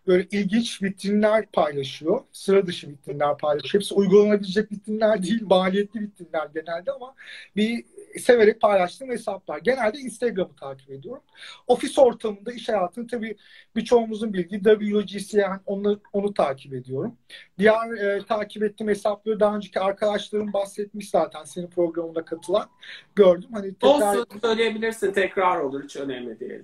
böyle 0.07 0.27
ilginç 0.31 0.83
vitrinler 0.83 1.47
paylaşıyor. 1.47 2.21
Sıra 2.33 2.67
dışı 2.67 2.89
vitrinler 2.89 3.39
paylaşıyor. 3.39 3.75
Hepsi 3.75 3.95
uygulanabilecek 3.95 4.73
vitrinler 4.73 5.23
değil, 5.23 5.43
maliyetli 5.43 6.01
vitrinler 6.01 6.49
genelde 6.55 6.93
ama 6.93 7.15
bir 7.57 7.85
severek 8.21 8.61
paylaştığım 8.61 9.11
hesaplar. 9.11 9.59
Genelde 9.59 9.99
Instagram'ı 9.99 10.57
takip 10.57 10.91
ediyorum. 10.91 11.23
Ofis 11.67 11.99
ortamında 11.99 12.53
iş 12.53 12.69
hayatını 12.69 13.07
tabii 13.07 13.37
birçoğumuzun 13.77 14.33
bildiği 14.33 14.63
WGCN 14.63 15.61
onu, 15.67 16.01
onu 16.13 16.35
takip 16.35 16.75
ediyorum. 16.75 17.17
Diğer 17.59 17.91
e, 17.91 18.27
takip 18.27 18.63
ettiğim 18.63 18.89
hesapları 18.89 19.41
daha 19.41 19.57
önceki 19.57 19.81
arkadaşlarım 19.81 20.53
bahsetmiş 20.53 21.11
zaten 21.11 21.45
senin 21.45 21.67
programına 21.67 22.25
katılan. 22.25 22.69
Gördüm. 23.15 23.49
Hani 23.53 23.75
tekrar... 23.75 24.17
Olsun 24.17 24.41
söyleyebilirsin. 24.41 25.13
Tekrar 25.13 25.61
olur. 25.61 25.85
Hiç 25.85 25.97
önemli 25.97 26.41
değil. 26.41 26.63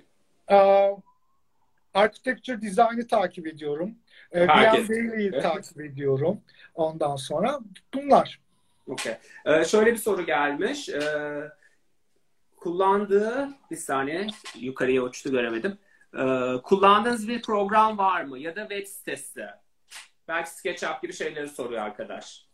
Ee, 0.51 0.97
Architecture 1.95 2.63
Design'ı 2.63 3.07
takip 3.07 3.47
ediyorum. 3.47 3.95
Ee, 4.33 4.47
Herkes. 4.47 4.89
Takip 5.43 5.81
ediyorum. 5.81 6.41
Ondan 6.75 7.17
sonra 7.17 7.61
bunlar. 7.95 8.41
Okay. 8.87 9.19
Ee, 9.45 9.65
şöyle 9.65 9.93
bir 9.93 9.99
soru 9.99 10.27
gelmiş. 10.27 10.89
Ee, 10.89 11.43
kullandığı 12.57 13.49
bir 13.71 13.77
saniye 13.77 14.27
yukarıya 14.55 15.03
uçtu 15.03 15.31
göremedim. 15.31 15.79
Ee, 16.15 16.53
kullandığınız 16.63 17.29
bir 17.29 17.43
program 17.43 17.99
var 17.99 18.25
mı? 18.25 18.39
Ya 18.39 18.57
da 18.57 18.61
web 18.69 18.87
sitesi? 18.87 19.47
Belki 20.29 20.51
SketchUp 20.51 21.03
gibi 21.03 21.13
şeyleri 21.13 21.49
soruyor 21.49 21.83
arkadaş. 21.83 22.47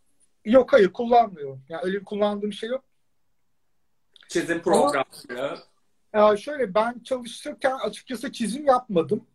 Yok 0.44 0.72
hayır 0.72 0.92
kullanmıyorum. 0.92 1.64
Yani 1.68 1.82
öyle 1.84 2.00
bir 2.00 2.04
kullandığım 2.04 2.52
şey 2.52 2.68
yok. 2.68 2.84
Çizim 4.28 4.62
programları. 4.62 5.50
Ama, 5.50 5.58
şöyle 6.38 6.75
ben 6.75 7.00
çalışırken 7.04 7.75
açıkçası 7.85 8.33
çizim 8.33 8.66
yapmadım. 8.66 9.26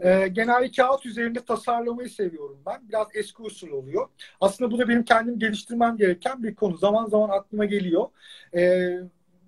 E, 0.00 0.28
genelde 0.28 0.70
kağıt 0.70 1.06
üzerinde 1.06 1.44
tasarlamayı 1.44 2.10
seviyorum 2.10 2.58
ben. 2.66 2.88
Biraz 2.88 3.06
eski 3.14 3.42
usul 3.42 3.68
oluyor. 3.70 4.08
Aslında 4.40 4.70
bu 4.70 4.78
da 4.78 4.88
benim 4.88 5.04
kendim 5.04 5.38
geliştirmem 5.38 5.96
gereken 5.96 6.42
bir 6.42 6.54
konu. 6.54 6.76
Zaman 6.76 7.06
zaman 7.06 7.28
aklıma 7.38 7.64
geliyor. 7.64 8.08
E, 8.54 8.90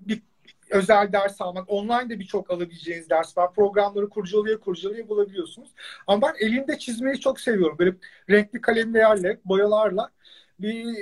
bir 0.01 0.23
özel 0.71 1.13
ders 1.13 1.41
almak. 1.41 1.71
Online 1.71 2.11
de 2.11 2.21
birçok 2.21 2.51
alabileceğiniz 2.51 3.11
ders 3.11 3.39
var. 3.39 3.55
Programları 3.55 4.09
kurcalaya 4.09 4.61
kurcalaya 4.61 5.09
bulabiliyorsunuz. 5.09 5.71
Ama 6.07 6.23
ben 6.29 6.47
elimde 6.47 6.79
çizmeyi 6.79 7.21
çok 7.21 7.41
seviyorum. 7.41 7.79
Böyle 7.79 7.97
renkli 8.31 8.61
kalemlerle, 8.61 9.41
boyalarla 9.45 10.11
bir 10.59 10.97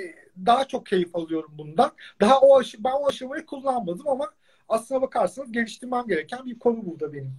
daha 0.45 0.67
çok 0.67 0.85
keyif 0.85 1.15
alıyorum 1.15 1.51
bundan. 1.57 1.91
Daha 2.21 2.39
o 2.39 2.59
aşı, 2.59 2.83
ben 2.83 2.91
o 2.91 3.07
aşamayı 3.07 3.45
kullanmadım 3.45 4.07
ama 4.07 4.31
aslına 4.69 5.01
bakarsanız 5.01 5.51
geliştirmem 5.51 6.07
gereken 6.07 6.45
bir 6.45 6.59
konu 6.59 6.85
burada 6.85 7.13
benim. 7.13 7.33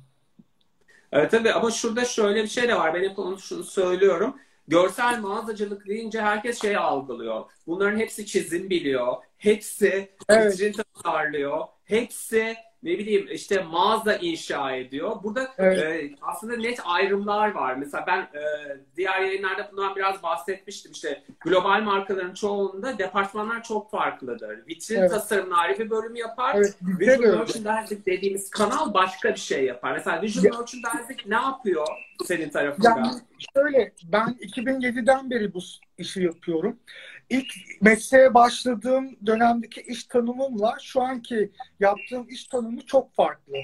Evet 1.13 1.31
tabii 1.31 1.53
ama 1.53 1.71
şurada 1.71 2.05
şöyle 2.05 2.43
bir 2.43 2.49
şey 2.49 2.69
de 2.69 2.75
var. 2.77 2.95
Ben 2.95 3.09
hep 3.09 3.19
onu 3.19 3.39
şunu 3.39 3.65
söylüyorum. 3.65 4.37
Görsel 4.69 5.21
mağazacılık 5.21 5.87
deyince 5.87 6.21
herkes 6.21 6.63
şey 6.63 6.77
algılıyor. 6.77 7.51
Bunların 7.67 7.99
hepsi 7.99 8.27
çizim 8.27 8.71
biliyor. 8.71 9.17
Hepsi 9.39 10.11
evet. 10.29 10.77
tasarlıyor. 10.95 11.65
Hepsi 11.85 12.57
ne 12.83 12.99
bileyim 12.99 13.29
işte 13.31 13.63
mağaza 13.63 14.17
inşa 14.17 14.73
ediyor. 14.73 15.17
Burada 15.23 15.49
evet. 15.59 15.79
e, 15.83 16.15
aslında 16.23 16.57
net 16.57 16.79
ayrımlar 16.85 17.51
var. 17.51 17.75
Mesela 17.75 18.05
ben 18.07 18.21
e, 18.21 18.43
diğer 18.97 19.21
yayınlarda 19.21 19.69
bundan 19.73 19.97
biraz 19.97 20.23
bahsetmiştim. 20.23 20.93
İşte 20.93 21.23
global 21.41 21.83
markaların 21.83 22.35
çoğunda 22.35 22.99
departmanlar 22.99 23.63
çok 23.63 23.91
farklıdır. 23.91 24.67
Vitrin 24.69 24.97
evet. 24.97 25.11
tasarımı 25.11 25.57
ayrı 25.57 25.79
bir 25.79 25.91
bölüm 25.91 26.15
yapar. 26.15 26.55
Evet, 26.55 26.77
Visual 26.83 27.39
Merchandising 27.39 28.07
dediğimiz 28.07 28.51
kanal 28.51 28.95
başka 28.95 29.35
bir 29.35 29.41
şey 29.41 29.65
yapar. 29.65 29.93
Mesela 29.93 30.23
Visual 30.23 30.45
ya, 30.45 30.51
Merchandising 30.51 31.21
ne 31.27 31.35
yapıyor 31.35 31.87
senin 32.25 32.49
tarafında? 32.49 32.89
Yani 32.89 33.09
şöyle 33.55 33.93
ben 34.05 34.37
2007'den 34.41 35.31
beri 35.31 35.55
bu 35.55 35.59
işi 35.99 36.23
yapıyorum. 36.23 36.79
İlk 37.31 37.53
mesleğe 37.81 38.35
başladığım 38.35 39.27
dönemdeki 39.27 39.81
iş 39.81 40.05
tanımımla 40.05 40.77
şu 40.83 41.03
anki 41.03 41.53
yaptığım 41.81 42.29
iş 42.29 42.45
tanımı 42.45 42.87
çok 42.87 43.15
farklı. 43.15 43.55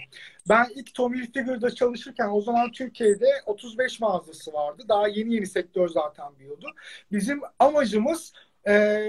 Ben 0.49 0.67
ilk 0.75 0.95
Tommy 0.95 1.19
Hilfiger'da 1.19 1.75
çalışırken 1.75 2.29
o 2.33 2.41
zaman 2.41 2.73
Türkiye'de 2.73 3.27
35 3.47 4.01
mağazası 4.01 4.53
vardı. 4.53 4.83
Daha 4.89 5.09
yeni 5.09 5.35
yeni 5.35 5.47
sektör 5.47 5.89
zaten 5.89 6.39
büyüyordu. 6.39 6.67
Bizim 7.13 7.41
amacımız 7.59 8.33
e, 8.67 9.05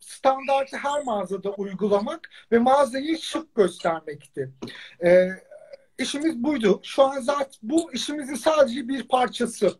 standartı 0.00 0.76
her 0.76 1.04
mağazada 1.04 1.50
uygulamak 1.50 2.30
ve 2.52 2.58
mağazayı 2.58 3.18
şık 3.18 3.54
göstermekti. 3.54 4.52
E, 5.04 5.28
işimiz 5.98 6.42
buydu. 6.42 6.80
Şu 6.82 7.02
an 7.02 7.20
zaten 7.20 7.52
bu 7.62 7.92
işimizin 7.92 8.34
sadece 8.34 8.88
bir 8.88 9.08
parçası. 9.08 9.70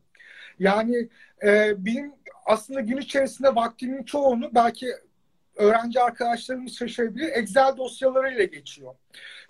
Yani 0.59 1.09
e, 1.43 1.75
benim 1.85 2.13
aslında 2.49 2.81
gün 2.81 2.97
içerisinde 2.97 3.55
vaktimin 3.55 4.03
çoğunu 4.03 4.51
belki 4.55 4.87
öğrenci 5.57 6.01
arkadaşlarımız 6.01 6.77
şaşırabilir. 6.77 7.29
Excel 7.33 7.77
dosyalarıyla 7.77 8.45
geçiyor. 8.45 8.95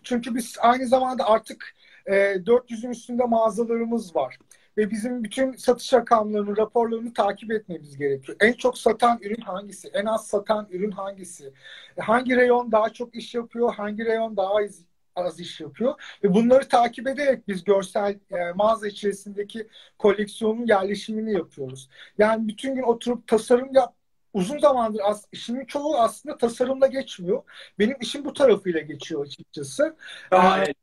Çünkü 0.03 0.35
biz 0.35 0.57
aynı 0.61 0.87
zamanda 0.87 1.29
artık 1.29 1.75
e, 2.07 2.13
400'ün 2.47 2.91
üstünde 2.91 3.25
mağazalarımız 3.25 4.17
var. 4.17 4.39
Ve 4.77 4.91
bizim 4.91 5.25
bütün 5.25 5.53
satış 5.53 5.93
rakamlarını, 5.95 6.57
raporlarını 6.57 7.15
takip 7.15 7.53
etmemiz 7.53 7.99
gerekiyor. 7.99 8.37
En 8.41 8.53
çok 8.53 8.79
satan 8.79 9.19
ürün 9.23 9.41
hangisi? 9.41 9.89
En 9.89 10.05
az 10.05 10.27
satan 10.27 10.69
ürün 10.71 10.91
hangisi? 10.91 11.53
Hangi 11.99 12.37
reyon 12.37 12.73
daha 12.73 12.91
çok 12.91 13.15
iş 13.15 13.35
yapıyor? 13.35 13.75
Hangi 13.75 14.05
reyon 14.05 14.37
daha 14.37 14.57
az 14.57 14.88
az 15.25 15.41
iş 15.41 15.61
yapıyor. 15.61 15.95
Ve 16.25 16.35
bunları 16.35 16.69
takip 16.69 17.09
ederek 17.09 17.49
biz 17.49 17.65
görsel 17.65 18.19
e, 18.31 18.53
mağaza 18.55 18.89
içerisindeki 18.89 19.69
koleksiyonun 19.99 20.67
yerleşimini 20.67 21.33
yapıyoruz. 21.33 21.89
Yani 22.19 22.49
bütün 22.49 22.75
gün 22.75 22.83
oturup 22.83 23.27
tasarım 23.27 23.75
yap 23.75 23.95
uzun 24.33 24.59
zamandır 24.59 25.01
as 25.05 25.25
işimin 25.33 25.65
çoğu 25.65 25.97
aslında 25.97 26.37
tasarımla 26.37 26.87
geçmiyor. 26.87 27.43
Benim 27.79 27.97
işim 28.01 28.25
bu 28.25 28.33
tarafıyla 28.33 28.81
geçiyor 28.81 29.27
açıkçası. 29.27 29.97
Daha 30.31 30.65
ee, 30.65 30.75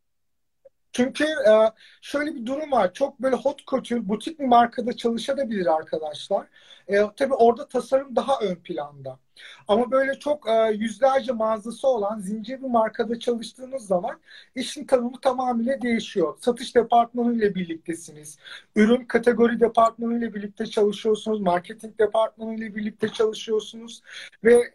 Çünkü 0.96 1.24
e, 1.24 1.72
şöyle 2.02 2.36
bir 2.36 2.46
durum 2.46 2.72
var. 2.72 2.94
Çok 2.94 3.20
böyle 3.20 3.36
hot 3.36 3.68
couture, 3.68 4.10
butik 4.10 4.40
bir 4.40 4.46
markada 4.46 4.94
çalışabilir 4.94 5.66
arkadaşlar. 5.66 6.48
E, 6.88 7.02
tabii 7.18 7.34
orada 7.34 7.68
tasarım 7.68 8.16
daha 8.16 8.40
ön 8.40 8.56
planda. 8.56 9.20
Ama 9.68 9.92
böyle 9.92 10.20
çok 10.20 10.50
e, 10.50 10.72
yüzlerce 10.74 11.32
mağazası 11.32 11.88
olan 11.88 12.20
zincir 12.20 12.62
bir 12.62 12.68
markada 12.68 13.20
çalıştığınız 13.20 13.88
zaman 13.88 14.20
işin 14.56 14.86
tanımı 14.86 15.22
tamamıyla 15.22 15.82
değişiyor. 15.82 16.38
Satış 16.42 16.76
departmanı 16.76 17.34
ile 17.36 17.56
birliktesiniz. 17.56 18.38
Ürün 18.76 19.06
kategori 19.06 19.60
departmanı 19.60 20.18
ile 20.18 20.34
birlikte 20.34 20.66
çalışıyorsunuz. 20.66 21.42
Marketing 21.42 22.00
departmanı 22.00 22.56
ile 22.56 22.76
birlikte 22.76 23.10
çalışıyorsunuz. 23.10 24.02
Ve 24.44 24.74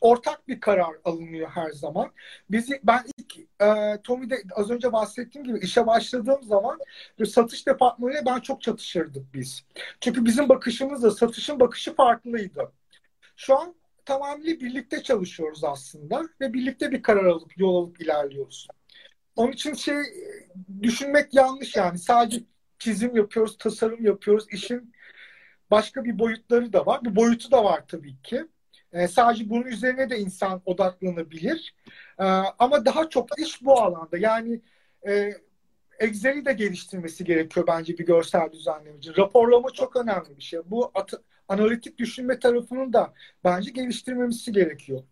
ortak 0.00 0.48
bir 0.48 0.60
karar 0.60 0.96
alınıyor 1.04 1.48
her 1.48 1.70
zaman. 1.70 2.10
Bizi 2.50 2.80
ben 2.84 3.04
ilk 3.18 3.38
e, 3.62 3.98
Tommy'de 4.02 4.42
az 4.56 4.70
önce 4.70 4.92
bahsettiğim 4.92 5.46
gibi 5.46 5.58
işe 5.58 5.86
başladığım 5.86 6.42
zaman 6.42 6.78
satış 7.26 7.66
departmanıyla 7.66 8.26
ben 8.26 8.40
çok 8.40 8.62
çatışırdık 8.62 9.34
biz. 9.34 9.64
Çünkü 10.00 10.24
bizim 10.24 10.48
bakışımızla 10.48 11.10
satışın 11.10 11.60
bakışı 11.60 11.94
farklıydı. 11.94 12.72
Şu 13.36 13.58
an 13.58 13.74
tamamıyla 14.04 14.60
birlikte 14.60 15.02
çalışıyoruz 15.02 15.64
aslında 15.64 16.22
ve 16.40 16.52
birlikte 16.52 16.92
bir 16.92 17.02
karar 17.02 17.24
alıp 17.24 17.58
yol 17.58 17.76
alıp 17.76 18.00
ilerliyoruz. 18.00 18.68
Onun 19.36 19.52
için 19.52 19.74
şey 19.74 19.96
düşünmek 20.82 21.34
yanlış 21.34 21.76
yani. 21.76 21.98
Sadece 21.98 22.40
çizim 22.78 23.16
yapıyoruz, 23.16 23.58
tasarım 23.58 24.04
yapıyoruz. 24.04 24.46
İşin 24.52 24.94
başka 25.70 26.04
bir 26.04 26.18
boyutları 26.18 26.72
da 26.72 26.86
var. 26.86 27.04
Bir 27.04 27.16
boyutu 27.16 27.50
da 27.50 27.64
var 27.64 27.84
tabii 27.88 28.22
ki. 28.22 28.46
E, 28.94 29.08
sadece 29.08 29.50
bunun 29.50 29.66
üzerine 29.66 30.10
de 30.10 30.18
insan 30.18 30.62
odaklanabilir. 30.66 31.74
E, 32.18 32.24
ama 32.58 32.84
daha 32.84 33.08
çok 33.08 33.38
iş 33.38 33.64
bu 33.64 33.80
alanda. 33.80 34.18
Yani 34.18 34.60
e, 35.08 35.32
Excel'i 35.98 36.44
de 36.44 36.52
geliştirmesi 36.52 37.24
gerekiyor 37.24 37.66
bence 37.66 37.98
bir 37.98 38.06
görsel 38.06 38.52
düzenlemeci. 38.52 39.16
Raporlama 39.16 39.70
çok 39.70 39.96
önemli 39.96 40.36
bir 40.36 40.42
şey. 40.42 40.60
Bu 40.64 40.90
atı, 40.94 41.22
analitik 41.48 41.98
düşünme 41.98 42.38
tarafının 42.38 42.92
da 42.92 43.14
bence 43.44 43.70
geliştirmemesi 43.70 44.52
gerekiyor. 44.52 45.02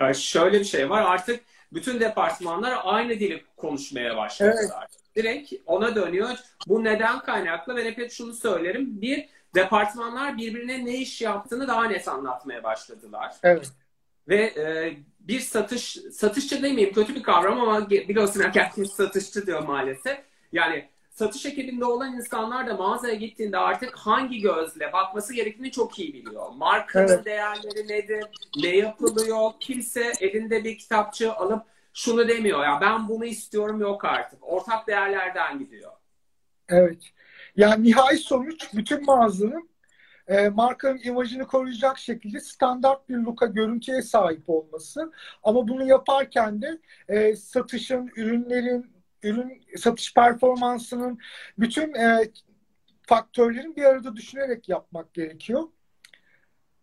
Ya 0.00 0.14
şöyle 0.14 0.60
bir 0.60 0.64
şey 0.64 0.90
var 0.90 1.02
artık 1.02 1.40
bütün 1.72 2.00
departmanlar 2.00 2.78
aynı 2.84 3.10
dili 3.10 3.44
konuşmaya 3.56 4.16
başladılar. 4.16 4.86
Evet. 4.90 5.16
Direkt 5.16 5.52
ona 5.66 5.94
dönüyor. 5.94 6.38
Bu 6.66 6.84
neden 6.84 7.18
kaynaklı? 7.18 7.76
Ben 7.76 7.84
hep 7.84 8.10
şunu 8.10 8.32
söylerim. 8.32 9.00
Bir, 9.00 9.28
departmanlar 9.54 10.36
birbirine 10.36 10.86
ne 10.86 10.96
iş 10.96 11.20
yaptığını 11.20 11.68
daha 11.68 11.84
net 11.84 12.08
anlatmaya 12.08 12.64
başladılar. 12.64 13.36
Evet. 13.42 13.72
Ve 14.28 14.36
e, 14.36 14.96
bir 15.20 15.40
satış, 15.40 15.98
satışçı 16.12 16.62
demeyeyim 16.62 16.94
kötü 16.94 17.14
bir 17.14 17.22
kavram 17.22 17.60
ama 17.60 17.90
biliyorsun 17.90 18.40
herkes 18.40 18.92
satışçı 18.92 19.46
diyor 19.46 19.62
maalesef. 19.62 20.18
Yani 20.52 20.88
satış 21.10 21.46
ekibinde 21.46 21.84
olan 21.84 22.16
insanlar 22.16 22.66
da 22.66 22.74
mağazaya 22.74 23.14
gittiğinde 23.14 23.58
artık 23.58 23.96
hangi 23.96 24.40
gözle 24.40 24.92
bakması 24.92 25.34
gerektiğini 25.34 25.70
çok 25.70 25.98
iyi 25.98 26.14
biliyor. 26.14 26.50
Markanın 26.50 27.08
evet. 27.08 27.24
değerleri 27.24 27.88
nedir, 27.88 28.24
ne 28.56 28.76
yapılıyor, 28.76 29.50
kimse 29.60 30.12
elinde 30.20 30.64
bir 30.64 30.78
kitapçı 30.78 31.32
alıp 31.32 31.62
şunu 31.94 32.28
demiyor 32.28 32.64
ya 32.64 32.78
ben 32.80 33.08
bunu 33.08 33.24
istiyorum 33.24 33.80
yok 33.80 34.04
artık. 34.04 34.38
Ortak 34.42 34.86
değerlerden 34.86 35.58
gidiyor. 35.58 35.92
Evet. 36.68 36.98
Yani 37.58 37.84
nihai 37.84 38.18
sonuç 38.18 38.74
bütün 38.74 39.04
mağazanın 39.06 39.70
e, 40.28 40.48
markanın 40.48 41.00
imajını 41.04 41.46
koruyacak 41.46 41.98
şekilde 41.98 42.40
standart 42.40 43.08
bir 43.08 43.16
look'a, 43.16 43.46
görüntüye 43.46 44.02
sahip 44.02 44.50
olması. 44.50 45.12
Ama 45.42 45.68
bunu 45.68 45.86
yaparken 45.86 46.62
de 46.62 46.78
e, 47.08 47.36
satışın, 47.36 48.10
ürünlerin, 48.16 48.92
ürün 49.22 49.62
satış 49.78 50.14
performansının 50.14 51.18
bütün 51.58 51.94
e, 51.94 52.30
faktörlerin 53.02 53.76
bir 53.76 53.84
arada 53.84 54.16
düşünerek 54.16 54.68
yapmak 54.68 55.14
gerekiyor. 55.14 55.64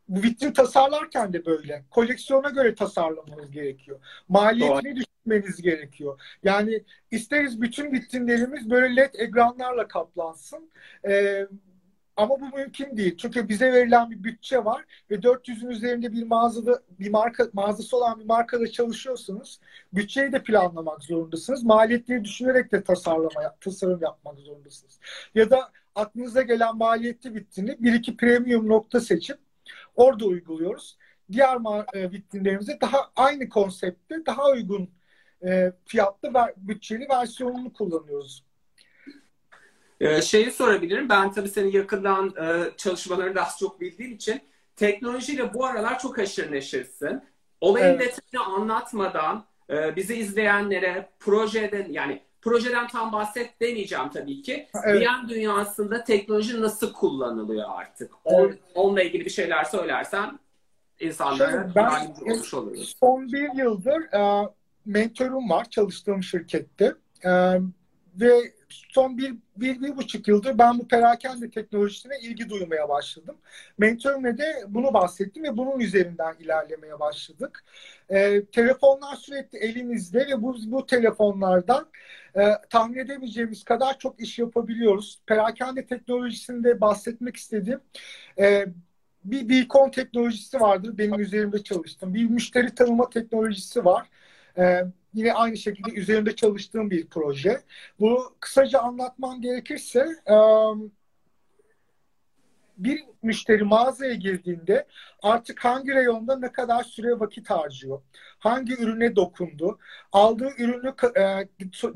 Bu 0.08 0.24
vitrin 0.24 0.54
tasarlarken 0.54 1.34
de 1.34 1.46
böyle. 1.46 1.86
Koleksiyona 1.92 2.50
göre 2.50 2.76
tasarlamanız 2.76 3.52
gerekiyor. 3.52 4.00
Maliyetini 4.30 4.96
düşünmeniz 4.96 5.62
gerekiyor. 5.62 6.22
Yani 6.44 6.84
isteriz 7.12 7.62
bütün 7.62 7.92
vitrinlerimiz 7.92 8.70
böyle 8.70 8.96
led 8.96 9.14
ekranlarla 9.14 9.88
kaplansın. 9.88 10.72
Ee, 11.08 11.48
ama 12.18 12.42
bu 12.42 12.58
mümkün 12.58 12.98
değil. 12.98 13.18
Çünkü 13.18 13.50
bize 13.50 13.74
verilen 13.74 14.12
bir 14.12 14.24
bütçe 14.24 14.66
var 14.66 14.86
ve 15.12 15.16
400'ün 15.16 15.70
üzerinde 15.70 16.14
bir 16.14 16.24
mağazada 16.24 16.82
bir 17.00 17.10
marka 17.10 17.48
mağazası 17.54 17.98
olan 17.98 18.20
bir 18.20 18.26
markada 18.26 18.72
çalışıyorsunuz. 18.72 19.60
Bütçeyi 19.94 20.32
de 20.32 20.44
planlamak 20.44 21.04
zorundasınız. 21.04 21.64
Maliyetleri 21.64 22.24
düşünerek 22.24 22.72
de 22.72 22.84
tasarlama 22.84 23.56
tasarım 23.62 24.02
yapmak 24.02 24.40
zorundasınız. 24.40 25.00
Ya 25.36 25.50
da 25.50 25.72
aklınıza 25.96 26.42
gelen 26.42 26.78
maliyetli 26.78 27.34
vitrini 27.36 27.76
bir 27.80 27.94
iki 27.94 28.18
premium 28.18 28.70
nokta 28.70 29.00
seçip 29.00 29.45
orada 29.96 30.26
uyguluyoruz. 30.26 30.98
Diğer 31.32 31.58
e, 31.94 32.12
vitrinlerimize 32.12 32.78
daha 32.82 33.12
aynı 33.16 33.50
konseptte 33.50 34.26
daha 34.26 34.50
uygun 34.50 34.90
e, 35.48 35.72
fiyatlı 35.86 36.34
ve 36.34 36.40
bütçeli 36.58 37.08
versiyonunu 37.10 37.74
kullanıyoruz. 37.74 38.46
Ee, 40.00 40.22
şeyi 40.22 40.52
sorabilirim. 40.52 41.10
Ben 41.10 41.32
tabii 41.32 41.50
senin 41.50 41.72
yakından 41.72 42.34
e, 42.42 42.78
çalışmalarını 42.78 43.36
daha 43.36 43.50
çok 43.60 43.82
bildiğim 43.82 44.12
için 44.12 44.42
teknolojiyle 44.76 45.54
bu 45.54 45.66
aralar 45.66 46.00
çok 46.00 46.20
aşırı 46.20 46.52
neşirsin. 46.52 47.22
Olayın 47.62 47.86
evet. 47.86 48.00
detayını 48.00 48.48
anlatmadan 48.48 49.46
e, 49.70 49.96
bizi 49.96 50.16
izleyenlere 50.16 51.10
projeden 51.20 51.92
yani 51.92 52.22
projeden 52.46 52.88
tam 52.88 53.12
bahset 53.12 53.62
demeyeceğim 53.62 54.10
tabii 54.10 54.42
ki. 54.42 54.68
Evet. 54.84 55.02
VM 55.02 55.30
dünyasında 55.30 56.04
teknoloji 56.04 56.62
nasıl 56.62 56.94
kullanılıyor 56.94 57.70
artık? 57.70 58.12
Evet. 58.26 58.60
onunla 58.76 59.02
ilgili 59.02 59.26
bir 59.26 59.30
şeyler 59.30 59.64
söylersen 59.64 60.40
insanlara 61.00 61.72
yardımcı 61.76 62.34
olmuş 62.34 62.54
oluruz. 62.54 62.96
Son 63.00 63.28
bir 63.28 63.58
yıldır 63.58 64.14
e, 64.14 64.50
mentorum 64.86 65.50
var 65.50 65.70
çalıştığım 65.70 66.24
şirkette. 66.24 66.96
E, 67.24 67.32
ve 68.16 68.54
son 68.70 69.18
bir, 69.18 69.36
bir, 69.58 69.82
bir 69.82 69.98
buçuk 69.98 70.28
yıldır 70.28 70.58
ben 70.58 70.80
bu 70.80 70.88
perakende 70.88 71.50
teknolojisine 71.52 72.14
ilgi 72.22 72.50
duymaya 72.50 72.90
başladım. 72.90 73.38
Mentörümle 73.78 74.38
de 74.38 74.64
bunu 74.68 74.94
bahsettim 74.94 75.44
ve 75.44 75.58
bunun 75.58 75.80
üzerinden 75.80 76.36
ilerlemeye 76.40 77.00
başladık. 77.00 77.64
Ee, 78.10 78.46
telefonlar 78.46 79.16
sürekli 79.16 79.58
elimizde 79.58 80.20
ve 80.20 80.42
bu, 80.42 80.58
bu 80.66 80.86
telefonlardan 80.86 81.90
e, 82.36 82.52
tahmin 82.70 82.98
edemeyeceğimiz 82.98 83.64
kadar 83.64 84.00
çok 84.00 84.20
iş 84.20 84.40
yapabiliyoruz. 84.40 85.20
Perakende 85.28 85.86
teknolojisinde 85.86 86.82
bahsetmek 86.82 87.36
istediğim 87.36 87.82
e, 88.40 88.66
bir 89.24 89.50
beacon 89.50 89.92
teknolojisi 89.92 90.60
vardır. 90.62 90.98
Benim 90.98 91.20
üzerimde 91.20 91.64
çalıştım. 91.64 92.14
Bir 92.14 92.30
müşteri 92.30 92.76
tanıma 92.76 93.10
teknolojisi 93.10 93.86
var. 93.86 94.10
E, 94.58 94.82
yine 95.16 95.34
aynı 95.34 95.58
şekilde 95.58 95.92
üzerinde 95.92 96.36
çalıştığım 96.36 96.92
bir 96.92 97.08
proje. 97.08 97.62
Bu 98.00 98.36
kısaca 98.40 98.80
anlatmam 98.80 99.42
gerekirse 99.42 100.08
bir 102.78 103.04
müşteri 103.22 103.64
mağazaya 103.64 104.14
girdiğinde 104.14 104.88
artık 105.22 105.66
hangi 105.66 105.96
reyonda 105.96 106.40
ne 106.40 106.52
kadar 106.52 106.84
süre 106.84 107.20
vakit 107.20 107.50
harcıyor, 107.50 108.02
hangi 108.40 108.74
ürüne 108.74 109.16
dokundu, 109.16 109.80
aldığı 110.12 110.50
ürünü 110.58 110.94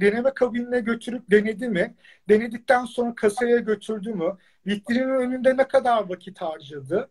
deneme 0.01 0.34
kabinine 0.34 0.79
götürüp 0.79 1.32
denedi 1.32 1.69
mi, 1.69 1.95
denedikten 2.29 2.86
sonra 2.86 3.15
kasaya 3.15 3.58
götürdü 3.58 4.13
mü, 4.13 4.38
vitrinin 4.67 5.10
önünde 5.10 5.58
ne 5.58 5.67
kadar 5.67 6.10
vakit 6.10 6.41
harcadı, 6.41 7.10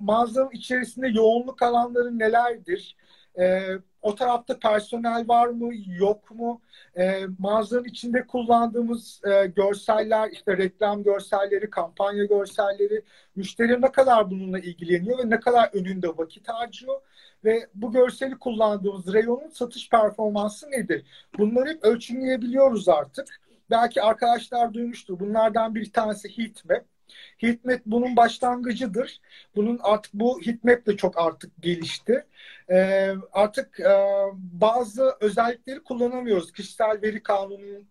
mağazanın 0.00 0.50
içerisinde 0.50 1.08
yoğunluk 1.08 1.62
alanları 1.62 2.18
nelerdir, 2.18 2.96
o 4.02 4.14
tarafta 4.14 4.58
personel 4.58 5.28
var 5.28 5.46
mı, 5.48 5.70
yok 5.86 6.30
mu? 6.30 6.60
E, 6.96 7.22
mağazanın 7.38 7.84
içinde 7.84 8.26
kullandığımız 8.26 9.20
e, 9.24 9.46
görseller, 9.46 10.30
işte 10.30 10.56
reklam 10.56 11.02
görselleri, 11.02 11.70
kampanya 11.70 12.24
görselleri, 12.24 13.02
müşteri 13.36 13.80
ne 13.82 13.92
kadar 13.92 14.30
bununla 14.30 14.58
ilgileniyor 14.58 15.18
ve 15.18 15.30
ne 15.30 15.40
kadar 15.40 15.70
önünde 15.72 16.08
vakit 16.08 16.48
harcıyor? 16.48 17.00
Ve 17.44 17.68
bu 17.74 17.92
görseli 17.92 18.38
kullandığımız 18.38 19.12
reyonun 19.12 19.48
satış 19.48 19.90
performansı 19.90 20.70
nedir? 20.70 21.06
Bunları 21.38 21.68
hep 21.68 21.84
ölçümleyebiliyoruz 21.84 22.88
artık. 22.88 23.40
Belki 23.70 24.02
arkadaşlar 24.02 24.74
duymuştur. 24.74 25.20
Bunlardan 25.20 25.74
bir 25.74 25.92
tanesi 25.92 26.38
heatmap. 26.38 26.91
Heatmap 27.38 27.80
bunun 27.86 28.16
başlangıcıdır. 28.16 29.20
Bunun 29.56 29.78
artık 29.82 30.14
bu 30.14 30.40
heatmap 30.40 30.86
de 30.86 30.96
çok 30.96 31.18
artık 31.18 31.62
gelişti. 31.62 32.26
Ee, 32.70 33.14
artık 33.32 33.80
e, 33.80 33.94
bazı 34.34 35.16
özellikleri 35.20 35.82
kullanamıyoruz. 35.82 36.52
Kişisel 36.52 37.02
veri 37.02 37.22
kanunun 37.22 37.86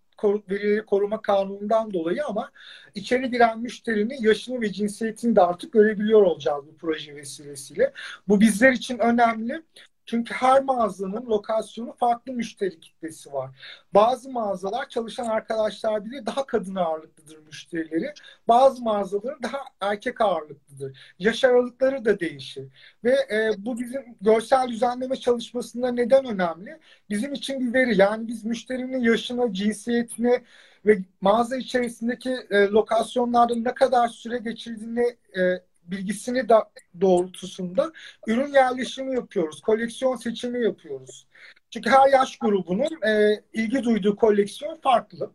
verileri 0.49 0.85
koruma 0.85 1.21
kanunundan 1.21 1.93
dolayı 1.93 2.25
ama 2.25 2.51
içeri 2.95 3.31
giren 3.31 3.59
müşterinin 3.59 4.21
yaşını 4.21 4.61
ve 4.61 4.71
cinsiyetini 4.71 5.35
de 5.35 5.41
artık 5.41 5.73
görebiliyor 5.73 6.21
olacağız 6.21 6.65
bu 6.67 6.77
proje 6.77 7.15
vesilesiyle. 7.15 7.93
Bu 8.27 8.41
bizler 8.41 8.71
için 8.71 8.99
önemli. 8.99 9.61
Çünkü 10.05 10.33
her 10.33 10.63
mağazanın 10.63 11.25
lokasyonu 11.25 11.93
farklı 11.93 12.33
müşteri 12.33 12.79
kitlesi 12.79 13.33
var. 13.33 13.51
Bazı 13.93 14.29
mağazalar 14.31 14.89
çalışan 14.89 15.25
arkadaşlar 15.25 16.05
bile 16.05 16.25
daha 16.25 16.45
kadın 16.45 16.75
ağırlıklıdır 16.75 17.37
müşterileri. 17.37 18.13
Bazı 18.47 18.83
mağazaların 18.83 19.43
daha 19.43 19.63
erkek 19.81 20.21
ağırlıklıdır. 20.21 20.97
Yaş 21.19 21.43
aralıkları 21.43 22.05
da 22.05 22.19
değişir. 22.19 22.67
Ve 23.03 23.11
e, 23.31 23.51
bu 23.57 23.79
bizim 23.79 24.17
görsel 24.21 24.67
düzenleme 24.67 25.15
çalışmasında 25.15 25.91
neden 25.91 26.25
önemli? 26.25 26.79
Bizim 27.09 27.33
için 27.33 27.59
bir 27.59 27.73
veri. 27.73 27.97
Yani 28.01 28.27
biz 28.27 28.45
müşterinin 28.45 28.99
yaşına, 28.99 29.53
cinsiyetine 29.53 30.43
ve 30.85 30.99
mağaza 31.21 31.57
içerisindeki 31.57 32.29
e, 32.49 32.57
lokasyonlarda 32.67 33.55
ne 33.55 33.73
kadar 33.73 34.07
süre 34.07 34.37
geçirdiğini 34.37 35.17
e, 35.37 35.41
bilgisini 35.83 36.49
da 36.49 36.71
doğrultusunda 37.01 37.91
ürün 38.27 38.53
yerleşimi 38.53 39.15
yapıyoruz. 39.15 39.61
Koleksiyon 39.61 40.15
seçimi 40.15 40.63
yapıyoruz. 40.63 41.27
Çünkü 41.69 41.89
her 41.89 42.09
yaş 42.09 42.37
grubunun 42.37 43.03
e, 43.07 43.43
ilgi 43.53 43.83
duyduğu 43.83 44.15
koleksiyon 44.15 44.75
farklı. 44.75 45.31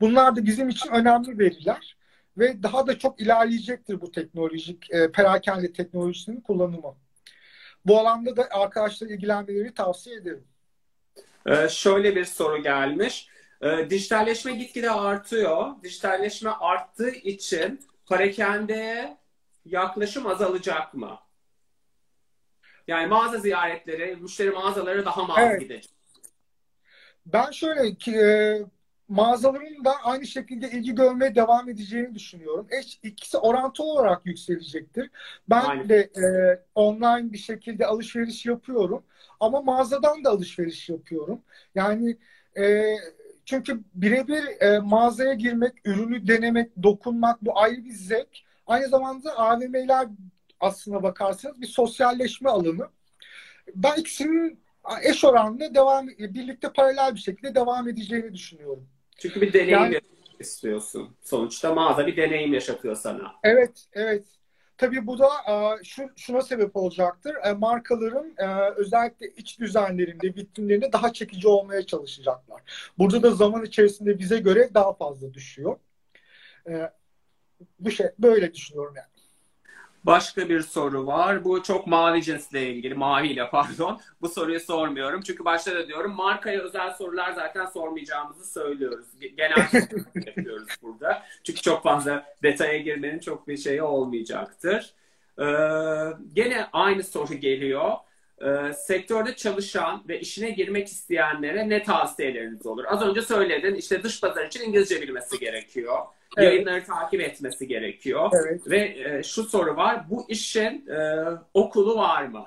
Bunlar 0.00 0.36
da 0.36 0.46
bizim 0.46 0.68
için 0.68 0.90
önemli 0.90 1.38
veriler 1.38 1.96
ve 2.38 2.62
daha 2.62 2.86
da 2.86 2.98
çok 2.98 3.20
ilerleyecektir 3.20 4.00
bu 4.00 4.10
teknolojik 4.10 4.90
e, 4.90 5.12
perakende 5.12 5.72
teknolojisinin 5.72 6.40
kullanımı. 6.40 6.94
Bu 7.84 7.98
alanda 8.00 8.36
da 8.36 8.48
arkadaşlar 8.50 9.08
ilgilenmeleri 9.08 9.74
tavsiye 9.74 10.16
ederim. 10.16 10.44
Ee, 11.46 11.68
şöyle 11.68 12.16
bir 12.16 12.24
soru 12.24 12.62
gelmiş. 12.62 13.28
Ee, 13.62 13.90
dijitalleşme 13.90 14.52
gitgide 14.52 14.90
artıyor. 14.90 15.66
Dijitalleşme 15.82 16.50
arttığı 16.50 17.10
için 17.10 17.80
parakendeye 18.06 19.18
yaklaşım 19.64 20.26
azalacak 20.26 20.94
mı? 20.94 21.18
Yani 22.88 23.06
mağaza 23.06 23.38
ziyaretleri, 23.38 24.16
müşteri 24.16 24.50
mağazaları 24.50 25.04
daha 25.04 25.24
mı 25.24 25.32
az 25.32 25.44
evet. 25.44 25.60
gidecek? 25.60 25.90
Ben 27.26 27.50
şöyle 27.50 27.94
ki 27.94 28.16
e, 28.16 28.60
mağazaların 29.08 29.84
da 29.84 29.94
aynı 30.04 30.26
şekilde 30.26 30.70
ilgi 30.70 30.94
görmeye 30.94 31.34
devam 31.34 31.68
edeceğini 31.68 32.14
düşünüyorum. 32.14 32.66
Eş, 32.70 32.98
ikisi 33.02 33.38
orantılı 33.38 33.86
olarak 33.86 34.26
yükselecektir. 34.26 35.10
Ben 35.50 35.64
Aynen. 35.64 35.88
de 35.88 35.96
e, 35.96 36.24
online 36.74 37.32
bir 37.32 37.38
şekilde 37.38 37.86
alışveriş 37.86 38.46
yapıyorum. 38.46 39.04
Ama 39.40 39.62
mağazadan 39.62 40.24
da 40.24 40.30
alışveriş 40.30 40.88
yapıyorum. 40.88 41.40
Yani 41.74 42.16
e, 42.58 42.94
çünkü 43.44 43.80
birebir 43.94 44.62
e, 44.62 44.78
mağazaya 44.78 45.34
girmek, 45.34 45.72
ürünü 45.84 46.28
denemek, 46.28 46.82
dokunmak 46.82 47.42
bu 47.42 47.58
ayrı 47.58 47.84
bir 47.84 47.92
zevk. 47.92 48.38
Aynı 48.66 48.88
zamanda 48.88 49.38
AVM'ler 49.38 50.08
aslına 50.60 51.02
bakarsanız 51.02 51.60
bir 51.60 51.66
sosyalleşme 51.66 52.50
alanı. 52.50 52.88
Ben 53.74 53.96
ikisinin 53.96 54.60
eş 55.02 55.24
oranlı 55.24 55.74
devam 55.74 56.08
birlikte 56.08 56.72
paralel 56.72 57.14
bir 57.14 57.20
şekilde 57.20 57.54
devam 57.54 57.88
edeceğini 57.88 58.34
düşünüyorum. 58.34 58.88
Çünkü 59.18 59.40
bir 59.40 59.52
deneyim 59.52 59.70
yani, 59.70 60.00
istiyorsun. 60.40 61.16
Sonuçta 61.22 61.74
mağaza 61.74 62.06
bir 62.06 62.16
deneyim 62.16 62.54
yaşatıyor 62.54 62.96
sana. 62.96 63.32
Evet, 63.42 63.84
evet. 63.92 64.24
Tabii 64.84 65.06
bu 65.06 65.18
da 65.18 65.28
şu, 65.84 66.10
şuna 66.16 66.42
sebep 66.42 66.76
olacaktır. 66.76 67.34
E, 67.44 67.52
markaların 67.52 68.34
e, 68.38 68.46
özellikle 68.76 69.26
iç 69.28 69.60
düzenlerinde, 69.60 70.26
vitrinlerinde 70.26 70.92
daha 70.92 71.12
çekici 71.12 71.48
olmaya 71.48 71.86
çalışacaklar. 71.86 72.62
Burada 72.98 73.22
da 73.22 73.30
zaman 73.30 73.64
içerisinde 73.64 74.18
bize 74.18 74.38
göre 74.38 74.70
daha 74.74 74.92
fazla 74.94 75.34
düşüyor. 75.34 75.78
E, 76.68 76.90
bu 77.80 77.90
şey 77.90 78.06
böyle 78.18 78.54
düşünüyorum 78.54 78.94
yani. 78.96 79.13
Başka 80.04 80.48
bir 80.48 80.60
soru 80.60 81.06
var. 81.06 81.44
Bu 81.44 81.62
çok 81.62 81.86
mavi 81.86 82.22
cinsle 82.22 82.70
ilgili. 82.70 82.94
Maviyle 82.94 83.50
pardon. 83.50 84.00
Bu 84.20 84.28
soruyu 84.28 84.60
sormuyorum. 84.60 85.22
Çünkü 85.22 85.44
başta 85.44 85.74
da 85.74 85.88
diyorum 85.88 86.12
markaya 86.14 86.60
özel 86.62 86.94
sorular 86.94 87.32
zaten 87.32 87.66
sormayacağımızı 87.66 88.52
söylüyoruz. 88.52 89.06
Genel 89.36 89.68
yapıyoruz 90.26 90.68
burada. 90.82 91.22
Çünkü 91.44 91.62
çok 91.62 91.82
fazla 91.82 92.24
detaya 92.42 92.78
girmenin 92.78 93.18
çok 93.18 93.48
bir 93.48 93.56
şeyi 93.56 93.82
olmayacaktır. 93.82 94.94
Ee, 95.38 95.44
gene 96.32 96.66
aynı 96.72 97.02
soru 97.04 97.34
geliyor. 97.34 97.92
Ee, 98.44 98.72
sektörde 98.72 99.36
çalışan 99.36 100.04
ve 100.08 100.20
işine 100.20 100.50
girmek 100.50 100.88
isteyenlere 100.88 101.68
ne 101.68 101.82
tavsiyeleriniz 101.82 102.66
olur? 102.66 102.84
Az 102.88 103.02
önce 103.02 103.22
söyledin 103.22 103.74
işte 103.74 104.02
dış 104.02 104.20
pazar 104.20 104.46
için 104.46 104.60
İngilizce 104.60 105.02
bilmesi 105.02 105.38
gerekiyor. 105.38 105.98
Evet. 106.36 106.48
Yayınları 106.48 106.84
takip 106.84 107.20
etmesi 107.20 107.68
gerekiyor. 107.68 108.30
Evet. 108.34 108.70
Ve 108.70 108.78
e, 108.78 109.22
şu 109.22 109.44
soru 109.44 109.76
var. 109.76 110.10
Bu 110.10 110.26
işin 110.28 110.86
e, 110.88 111.24
okulu 111.54 111.98
var 111.98 112.24
mı? 112.24 112.46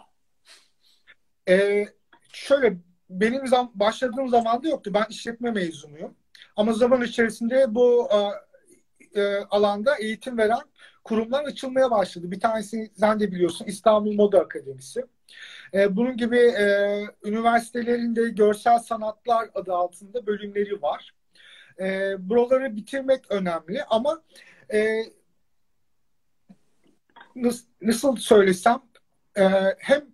Ee, 1.50 1.86
şöyle 2.34 2.78
benim 3.10 3.48
zam 3.48 3.72
başladığım 3.76 4.30
zaman 4.30 4.64
da 4.64 4.68
yoktu. 4.68 4.92
Ben 4.94 5.06
işletme 5.10 5.52
mezunuyum. 5.52 6.16
Ama 6.56 6.74
zaman 6.74 7.02
içerisinde 7.02 7.76
bu 7.76 8.10
e, 8.12 9.22
e, 9.22 9.38
alanda 9.38 9.96
eğitim 9.98 10.38
veren 10.38 10.62
kurumlar 11.04 11.44
açılmaya 11.44 11.92
başladı. 11.92 12.32
Bir 12.32 12.40
tanesi 12.40 12.92
sen 13.00 13.20
de 13.20 13.32
biliyorsun 13.32 13.66
İstanbul 13.66 14.14
Moda 14.14 14.40
Akademisi. 14.40 15.06
E, 15.74 15.96
bunun 15.96 16.18
gibi 16.18 16.38
e, 16.38 17.02
üniversitelerinde 17.24 18.30
görsel 18.30 18.80
sanatlar 18.80 19.50
adı 19.54 19.74
altında 19.74 20.28
bölümleri 20.28 20.82
var. 20.82 21.14
E, 21.80 22.16
buraları 22.30 22.76
bitirmek 22.76 23.32
önemli 23.32 23.84
ama 23.84 24.22
e, 24.74 25.04
nasıl, 27.82 28.16
söylesem 28.16 28.82
e, 29.38 29.44
hem 29.78 30.06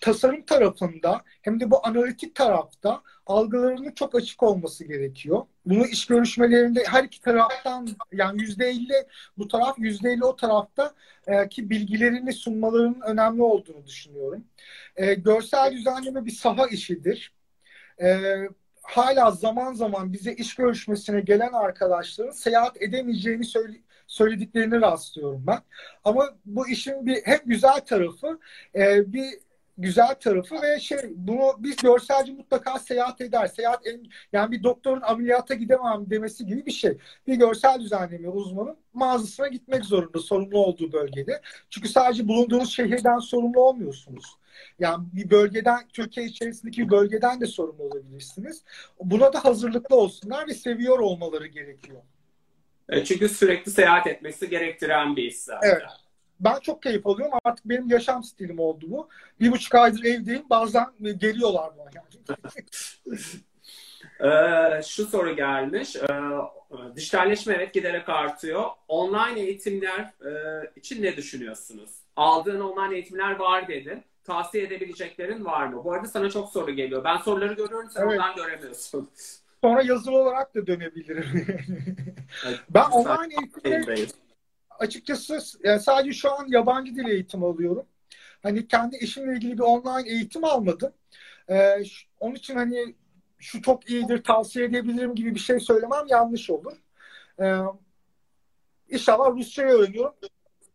tasarım 0.00 0.46
tarafında 0.46 1.22
hem 1.42 1.60
de 1.60 1.70
bu 1.70 1.86
analitik 1.86 2.34
tarafta 2.34 3.02
algılarının 3.26 3.90
çok 3.90 4.14
açık 4.14 4.42
olması 4.42 4.84
gerekiyor. 4.84 5.46
Bunu 5.66 5.86
iş 5.86 6.06
görüşmelerinde 6.06 6.84
her 6.86 7.04
iki 7.04 7.20
taraftan 7.20 7.88
yani 8.12 8.42
yüzde 8.42 8.68
elli 8.68 9.06
bu 9.38 9.48
taraf 9.48 9.78
yüzde 9.78 10.10
elli 10.10 10.24
o 10.24 10.36
tarafta 10.36 10.94
e, 11.26 11.48
ki 11.48 11.70
bilgilerini 11.70 12.32
sunmalarının 12.32 13.00
önemli 13.00 13.42
olduğunu 13.42 13.86
düşünüyorum. 13.86 14.44
E, 14.96 15.14
görsel 15.14 15.72
düzenleme 15.72 16.24
bir 16.24 16.30
saha 16.30 16.66
işidir. 16.66 17.32
E, 18.02 18.18
hala 18.82 19.30
zaman 19.30 19.74
zaman 19.74 20.12
bize 20.12 20.32
iş 20.32 20.54
görüşmesine 20.54 21.20
gelen 21.20 21.52
arkadaşların 21.52 22.32
seyahat 22.32 22.82
edemeyeceğini 22.82 23.44
söyle, 23.44 23.76
söylediklerini 24.06 24.80
rastlıyorum 24.80 25.44
ben. 25.46 25.58
Ama 26.04 26.36
bu 26.44 26.68
işin 26.68 27.06
bir 27.06 27.16
hep 27.24 27.42
güzel 27.46 27.80
tarafı 27.80 28.38
e, 28.74 29.12
bir 29.12 29.45
güzel 29.78 30.14
tarafı 30.14 30.62
ve 30.62 30.80
şey 30.80 30.98
bunu 31.14 31.52
biz 31.58 31.76
görselci 31.76 32.32
mutlaka 32.32 32.78
seyahat 32.78 33.20
eder. 33.20 33.46
Seyahat 33.46 33.86
en, 33.86 34.06
yani 34.32 34.52
bir 34.52 34.62
doktorun 34.62 35.00
ameliyata 35.00 35.54
gidemem 35.54 36.10
demesi 36.10 36.46
gibi 36.46 36.66
bir 36.66 36.72
şey. 36.72 36.98
Bir 37.26 37.34
görsel 37.34 37.80
düzenleme 37.80 38.28
uzmanı 38.28 38.76
mağazasına 38.92 39.48
gitmek 39.48 39.84
zorunda 39.84 40.18
sorumlu 40.18 40.58
olduğu 40.58 40.92
bölgede. 40.92 41.40
Çünkü 41.70 41.88
sadece 41.88 42.28
bulunduğunuz 42.28 42.72
şehirden 42.72 43.18
sorumlu 43.18 43.60
olmuyorsunuz. 43.60 44.24
Yani 44.78 45.04
bir 45.12 45.30
bölgeden, 45.30 45.88
Türkiye 45.92 46.26
içerisindeki 46.26 46.82
bir 46.82 46.90
bölgeden 46.90 47.40
de 47.40 47.46
sorumlu 47.46 47.82
olabilirsiniz. 47.82 48.64
Buna 49.00 49.32
da 49.32 49.44
hazırlıklı 49.44 49.96
olsunlar 49.96 50.48
ve 50.48 50.54
seviyor 50.54 50.98
olmaları 50.98 51.46
gerekiyor. 51.46 52.02
E, 52.88 53.04
çünkü 53.04 53.28
sürekli 53.28 53.70
seyahat 53.70 54.06
etmesi 54.06 54.48
gerektiren 54.48 55.16
bir 55.16 55.22
iş 55.22 55.36
zaten. 55.36 55.68
Evet. 55.70 56.05
Ben 56.40 56.60
çok 56.60 56.82
keyif 56.82 57.06
alıyorum. 57.06 57.38
Artık 57.44 57.68
benim 57.68 57.88
yaşam 57.88 58.24
stilim 58.24 58.58
oldu 58.58 58.86
bu. 58.88 59.08
Bir 59.40 59.52
buçuk 59.52 59.74
aydır 59.74 60.04
evdeyim. 60.04 60.44
Bazen 60.50 60.86
geliyorlar 61.00 61.70
bana. 61.78 61.90
Yani. 61.94 62.38
ee, 64.78 64.82
şu 64.82 65.06
soru 65.06 65.36
gelmiş. 65.36 65.96
Ee, 65.96 66.06
dijitalleşme 66.96 67.54
evet 67.54 67.74
giderek 67.74 68.08
artıyor. 68.08 68.64
Online 68.88 69.40
eğitimler 69.40 70.00
e, 70.00 70.30
için 70.76 71.02
ne 71.02 71.16
düşünüyorsunuz? 71.16 71.90
Aldığın 72.16 72.60
online 72.60 72.94
eğitimler 72.94 73.36
var 73.36 73.68
dedin 73.68 74.04
tavsiye 74.26 74.64
edebileceklerin 74.64 75.44
var 75.44 75.66
mı? 75.66 75.84
Bu 75.84 75.92
arada 75.92 76.08
sana 76.08 76.30
çok 76.30 76.48
soru 76.48 76.70
geliyor. 76.70 77.04
Ben 77.04 77.16
soruları 77.16 77.52
görüyorum, 77.52 77.90
sen 77.90 78.02
evet. 78.02 78.12
ondan 78.12 78.36
göremiyorsun. 78.36 79.10
Sonra 79.64 79.82
yazılı 79.82 80.16
olarak 80.16 80.54
da 80.54 80.66
dönebilirim. 80.66 81.46
ben 82.70 82.90
online 82.90 83.34
eğitimde 83.40 84.06
açıkçası 84.78 85.40
yani 85.64 85.80
sadece 85.80 86.12
şu 86.12 86.32
an 86.32 86.46
yabancı 86.48 86.94
dil 86.94 87.08
eğitim 87.08 87.44
alıyorum. 87.44 87.86
Hani 88.42 88.68
kendi 88.68 88.96
işimle 88.96 89.32
ilgili 89.36 89.52
bir 89.52 89.62
online 89.62 90.10
eğitim 90.10 90.44
almadım. 90.44 90.92
Ee, 91.50 91.82
onun 92.20 92.34
için 92.34 92.56
hani 92.56 92.94
şu 93.38 93.62
çok 93.62 93.90
iyidir 93.90 94.22
tavsiye 94.22 94.64
edebilirim 94.64 95.14
gibi 95.14 95.34
bir 95.34 95.40
şey 95.40 95.60
söylemem 95.60 96.06
yanlış 96.08 96.50
olur. 96.50 96.76
Ee, 97.40 97.56
inşallah 98.88 99.30
Rusça 99.30 99.62
öğreniyorum. 99.62 100.14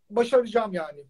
Başaracağım 0.10 0.74
yani. 0.74 1.06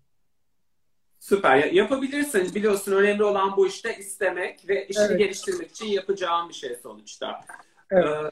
Süper. 1.20 1.58
Yapabilirsiniz. 1.58 2.56
Biliyorsun 2.56 2.92
önemli 2.92 3.24
olan 3.24 3.58
bu 3.58 3.68
işte 3.68 3.98
istemek 3.98 4.70
ve 4.70 4.88
işini 4.88 5.04
evet. 5.04 5.20
geliştirmek 5.20 5.72
için 5.72 5.86
yapacağım 5.86 6.50
bir 6.50 6.54
şey 6.54 6.76
sonuçta. 6.84 7.42
Evet. 7.92 8.06
Ee, 8.06 8.32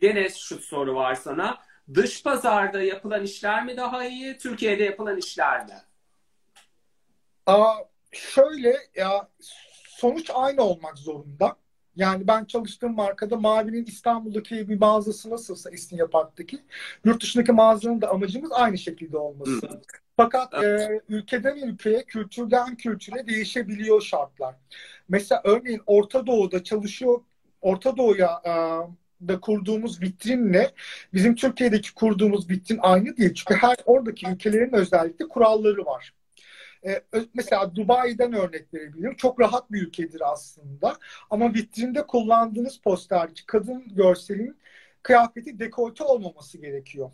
gene 0.00 0.28
şu 0.28 0.58
soru 0.58 0.94
var 0.94 1.14
sana. 1.14 1.58
Dış 1.94 2.22
pazarda 2.22 2.82
yapılan 2.82 3.22
işler 3.22 3.64
mi 3.64 3.76
daha 3.76 4.04
iyi, 4.04 4.38
Türkiye'de 4.38 4.84
yapılan 4.84 5.16
işler 5.16 5.66
mi? 5.66 5.74
Aa, 7.46 7.74
şöyle 8.12 8.76
ya 8.96 9.28
sonuç 9.88 10.30
aynı 10.34 10.62
olmak 10.62 10.98
zorunda. 10.98 11.56
Yani 11.96 12.26
ben 12.26 12.44
çalıştığım 12.44 12.94
markada 12.94 13.36
Mavi'nin 13.36 13.84
İstanbul'daki 13.84 14.68
bir 14.68 14.78
mağazası 14.80 15.30
nasılsa 15.30 15.70
İstinye 15.70 16.06
Park'taki 16.06 16.58
yurt 17.04 17.22
dışındaki 17.22 17.52
mağazanın 17.52 18.00
da 18.00 18.08
amacımız 18.08 18.52
aynı 18.52 18.78
şekilde 18.78 19.18
olması. 19.18 19.66
Hı. 19.66 19.80
Fakat 20.16 20.64
e, 20.64 21.00
ülkeden 21.08 21.56
ülkeye, 21.56 22.04
kültürden 22.04 22.76
kültüre 22.76 23.26
değişebiliyor 23.26 24.00
şartlar. 24.00 24.54
Mesela 25.08 25.40
örneğin 25.44 25.82
Orta 25.86 26.26
Doğu'da 26.26 26.64
çalışıyor, 26.64 27.20
Orta 27.60 27.96
Doğu'ya 27.96 28.42
e, 28.44 28.52
da 29.28 29.40
kurduğumuz 29.40 30.02
vitrinle 30.02 30.70
bizim 31.14 31.34
Türkiye'deki 31.34 31.94
kurduğumuz 31.94 32.50
vitrin 32.50 32.78
aynı 32.82 33.16
değil. 33.16 33.34
Çünkü 33.34 33.54
her 33.54 33.76
oradaki 33.86 34.26
ülkelerin 34.28 34.72
özellikle 34.72 35.28
kuralları 35.28 35.86
var. 35.86 36.14
Ee, 36.86 37.02
mesela 37.34 37.76
Dubai'den 37.76 38.32
örnek 38.32 38.74
verebilirim. 38.74 39.16
Çok 39.16 39.40
rahat 39.40 39.72
bir 39.72 39.82
ülkedir 39.82 40.32
aslında. 40.32 40.96
Ama 41.30 41.54
vitrinde 41.54 42.06
kullandığınız 42.06 42.78
posterdeki 42.78 43.46
kadın 43.46 43.84
görselin 43.94 44.56
kıyafeti 45.02 45.58
dekolte 45.58 46.04
olmaması 46.04 46.58
gerekiyor. 46.58 47.10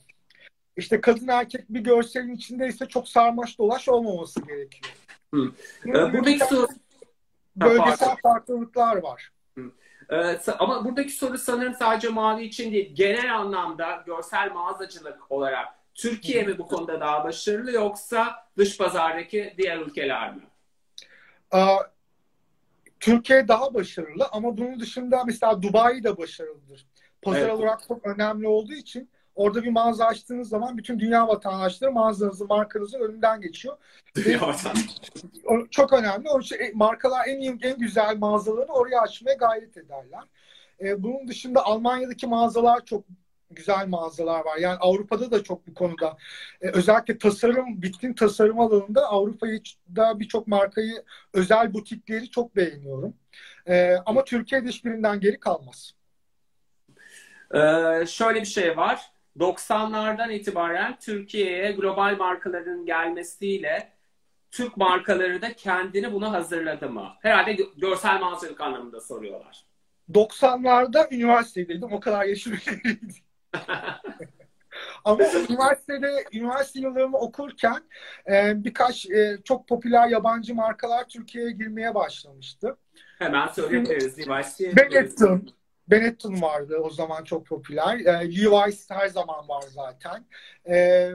İşte 0.76 1.00
kadın 1.00 1.28
erkek 1.28 1.68
bir 1.68 1.80
görselin 1.80 2.34
içinde 2.34 2.68
ise 2.68 2.86
çok 2.86 3.08
sarmaş 3.08 3.58
dolaş 3.58 3.88
olmaması 3.88 4.40
gerekiyor. 4.40 4.94
Hı. 5.34 5.52
Buradaki 5.86 6.38
soru... 6.38 6.66
Bölgesel 7.56 8.16
farklılıklar 8.22 8.96
var. 8.96 9.31
Ee, 10.12 10.38
ama 10.58 10.84
buradaki 10.84 11.12
soru 11.12 11.38
sanırım 11.38 11.74
sadece 11.74 12.08
mavi 12.08 12.44
için 12.44 12.72
değil. 12.72 12.94
Genel 12.94 13.36
anlamda 13.36 14.02
görsel 14.06 14.52
mağazacılık 14.52 15.32
olarak 15.32 15.68
Türkiye 15.94 16.42
mi 16.42 16.58
bu 16.58 16.66
konuda 16.66 17.00
daha 17.00 17.24
başarılı 17.24 17.72
yoksa 17.72 18.48
dış 18.58 18.78
pazardaki 18.78 19.54
diğer 19.58 19.78
ülkeler 19.78 20.34
mi? 20.34 20.42
Türkiye 23.00 23.48
daha 23.48 23.74
başarılı 23.74 24.28
ama 24.32 24.56
bunun 24.56 24.80
dışında 24.80 25.24
mesela 25.24 25.62
Dubai 25.62 26.04
de 26.04 26.18
başarılıdır. 26.18 26.86
Pazar 27.22 27.40
evet. 27.40 27.52
olarak 27.52 27.80
çok 27.88 28.06
önemli 28.06 28.48
olduğu 28.48 28.72
için 28.72 29.10
orada 29.34 29.62
bir 29.62 29.70
mağaza 29.70 30.06
açtığınız 30.06 30.48
zaman 30.48 30.78
bütün 30.78 30.98
dünya 30.98 31.28
vatandaşları 31.28 31.92
mağazanızın, 31.92 32.46
markanızın 32.48 33.00
önünden 33.00 33.40
geçiyor. 33.40 33.76
çok 35.70 35.92
önemli. 35.92 36.28
Onun 36.28 36.40
için 36.40 36.56
e, 36.56 36.70
markalar 36.74 37.26
en 37.26 37.40
iyi, 37.40 37.58
en 37.62 37.78
güzel 37.78 38.16
mağazalarını 38.16 38.72
oraya 38.72 39.00
açmaya 39.00 39.34
gayret 39.34 39.76
ederler. 39.76 40.22
Ee, 40.80 41.02
bunun 41.02 41.28
dışında 41.28 41.64
Almanya'daki 41.64 42.26
mağazalar 42.26 42.84
çok 42.84 43.04
güzel 43.50 43.86
mağazalar 43.86 44.44
var. 44.44 44.56
Yani 44.56 44.76
Avrupa'da 44.80 45.30
da 45.30 45.42
çok 45.42 45.66
bu 45.66 45.74
konuda 45.74 46.16
e, 46.60 46.68
özellikle 46.68 47.18
tasarım, 47.18 47.82
bitkin 47.82 48.14
tasarım 48.14 48.60
alanında 48.60 49.08
Avrupa'da 49.08 50.20
birçok 50.20 50.46
markayı 50.46 51.04
özel 51.32 51.74
butikleri 51.74 52.30
çok 52.30 52.56
beğeniyorum. 52.56 53.14
E, 53.68 53.96
ama 54.06 54.24
Türkiye'de 54.24 54.68
hiçbirinden 54.68 55.20
geri 55.20 55.40
kalmaz. 55.40 55.94
Ee, 57.54 58.06
şöyle 58.06 58.40
bir 58.40 58.46
şey 58.46 58.76
var. 58.76 59.11
90'lardan 59.38 60.32
itibaren 60.32 60.98
Türkiye'ye 61.00 61.72
global 61.72 62.16
markaların 62.16 62.86
gelmesiyle 62.86 63.92
Türk 64.50 64.76
markaları 64.76 65.42
da 65.42 65.52
kendini 65.52 66.12
buna 66.12 66.32
hazırladı 66.32 66.90
mı? 66.90 67.08
Herhalde 67.22 67.56
görsel 67.76 68.20
mağazacılık 68.20 68.60
anlamında 68.60 69.00
soruyorlar. 69.00 69.64
90'larda 70.10 71.14
üniversitedeydim. 71.14 71.92
O 71.92 72.00
kadar 72.00 72.24
yaşım 72.24 72.52
Ama 75.04 75.24
üniversitede, 75.50 76.24
üniversite 76.32 76.80
yıllarımı 76.80 77.18
okurken 77.18 77.82
e, 78.30 78.64
birkaç 78.64 79.06
e, 79.10 79.38
çok 79.44 79.68
popüler 79.68 80.08
yabancı 80.08 80.54
markalar 80.54 81.08
Türkiye'ye 81.08 81.50
girmeye 81.50 81.94
başlamıştı. 81.94 82.76
Hemen 83.18 83.46
söyleyebiliriz. 83.46 84.18
Benetton, 84.76 85.48
Benetton 85.92 86.42
vardı 86.42 86.76
o 86.76 86.90
zaman 86.90 87.24
çok 87.24 87.46
popüler. 87.46 87.98
E, 87.98 88.36
Levi's 88.36 88.90
her 88.90 89.08
zaman 89.08 89.48
var 89.48 89.64
zaten. 89.68 90.24
E, 90.68 91.10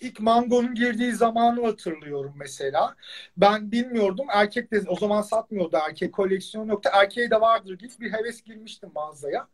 ilk 0.00 0.20
Mango'nun 0.20 0.74
girdiği 0.74 1.12
zamanı 1.12 1.64
hatırlıyorum 1.66 2.34
mesela. 2.36 2.94
Ben 3.36 3.72
bilmiyordum. 3.72 4.26
Erkek 4.30 4.72
de 4.72 4.82
o 4.88 4.96
zaman 4.96 5.22
satmıyordu 5.22 5.78
erkek 5.88 6.12
koleksiyon 6.12 6.68
yoktu. 6.68 6.90
Erkeğe 6.92 7.30
de 7.30 7.40
vardır 7.40 7.78
gibi 7.78 7.92
bir 8.00 8.12
heves 8.12 8.42
girmiştim 8.42 8.90
mağazaya. 8.94 9.48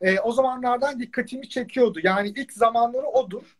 E, 0.00 0.20
o 0.20 0.32
zamanlardan 0.32 1.00
dikkatimi 1.00 1.48
çekiyordu. 1.48 2.00
Yani 2.02 2.28
ilk 2.28 2.52
zamanları 2.52 3.06
odur. 3.06 3.56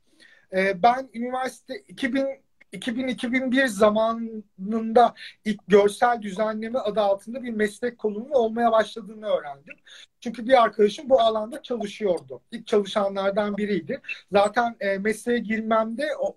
E, 0.53 0.83
ben 0.83 1.09
üniversite 1.15 1.75
2000 1.89 2.44
2000-2001 2.75 3.69
zamanında 3.69 5.15
ilk 5.45 5.61
görsel 5.69 6.23
düzenleme 6.23 6.79
adı 6.79 7.01
altında 7.01 7.43
bir 7.43 7.51
meslek 7.51 7.99
kolunun 7.99 8.31
olmaya 8.31 8.73
başladığını 8.73 9.27
öğrendim. 9.27 9.77
Çünkü 10.21 10.47
bir 10.47 10.63
arkadaşım 10.63 11.11
bu 11.11 11.21
alanda 11.21 11.63
çalışıyordu. 11.63 12.41
İlk 12.51 12.67
çalışanlardan 12.67 13.57
biriydi. 13.57 14.01
Zaten 14.33 14.77
e, 14.81 14.99
mesleğe 14.99 15.39
girmemde 15.39 16.07
o, 16.21 16.37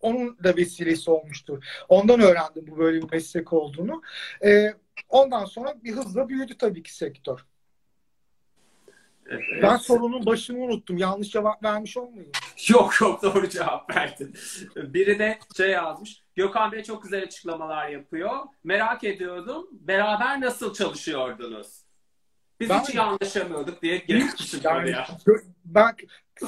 onun 0.00 0.38
da 0.44 0.56
vesilesi 0.56 1.10
olmuştu. 1.10 1.60
Ondan 1.88 2.20
öğrendim 2.20 2.66
bu 2.68 2.78
böyle 2.78 3.02
bir 3.02 3.12
meslek 3.12 3.52
olduğunu. 3.52 4.02
E, 4.44 4.74
ondan 5.08 5.44
sonra 5.44 5.74
bir 5.84 5.92
hızla 5.92 6.28
büyüdü 6.28 6.58
tabii 6.58 6.82
ki 6.82 6.94
sektör. 6.94 7.46
Evet. 9.26 9.42
Ben 9.62 9.76
sorunun 9.76 10.26
başını 10.26 10.58
unuttum. 10.58 10.98
Yanlış 10.98 11.30
cevap 11.30 11.64
vermiş 11.64 11.96
olmayayım. 11.96 12.32
Yok 12.68 13.00
yok 13.00 13.22
doğru 13.22 13.48
cevap 13.48 13.96
verdin. 13.96 14.34
Biri 14.76 15.18
de 15.18 15.38
şey 15.56 15.70
yazmış. 15.70 16.22
Gökhan 16.34 16.72
Bey 16.72 16.82
çok 16.82 17.02
güzel 17.02 17.22
açıklamalar 17.22 17.88
yapıyor. 17.88 18.38
Merak 18.64 19.04
ediyordum. 19.04 19.68
Beraber 19.72 20.40
nasıl 20.40 20.74
çalışıyordunuz? 20.74 21.82
Biz 22.60 22.70
ben, 22.70 22.80
hiç 22.80 22.88
iyi 22.88 23.00
anlaşamıyorduk 23.00 23.82
diye 23.82 23.96
girmiştim 23.96 24.60
yani, 24.64 24.78
oraya. 24.78 25.06
Ben 25.64 25.96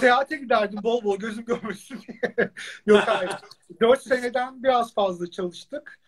seyahate 0.00 0.36
giderdim 0.36 0.78
bol 0.82 1.04
bol 1.04 1.18
gözüm 1.18 1.44
görmüşsün 1.44 2.00
diye. 2.08 2.50
Yok 2.86 3.02
hayır. 3.06 3.32
Dört 3.80 4.02
seneden 4.02 4.62
biraz 4.62 4.94
fazla 4.94 5.30
çalıştık. 5.30 6.00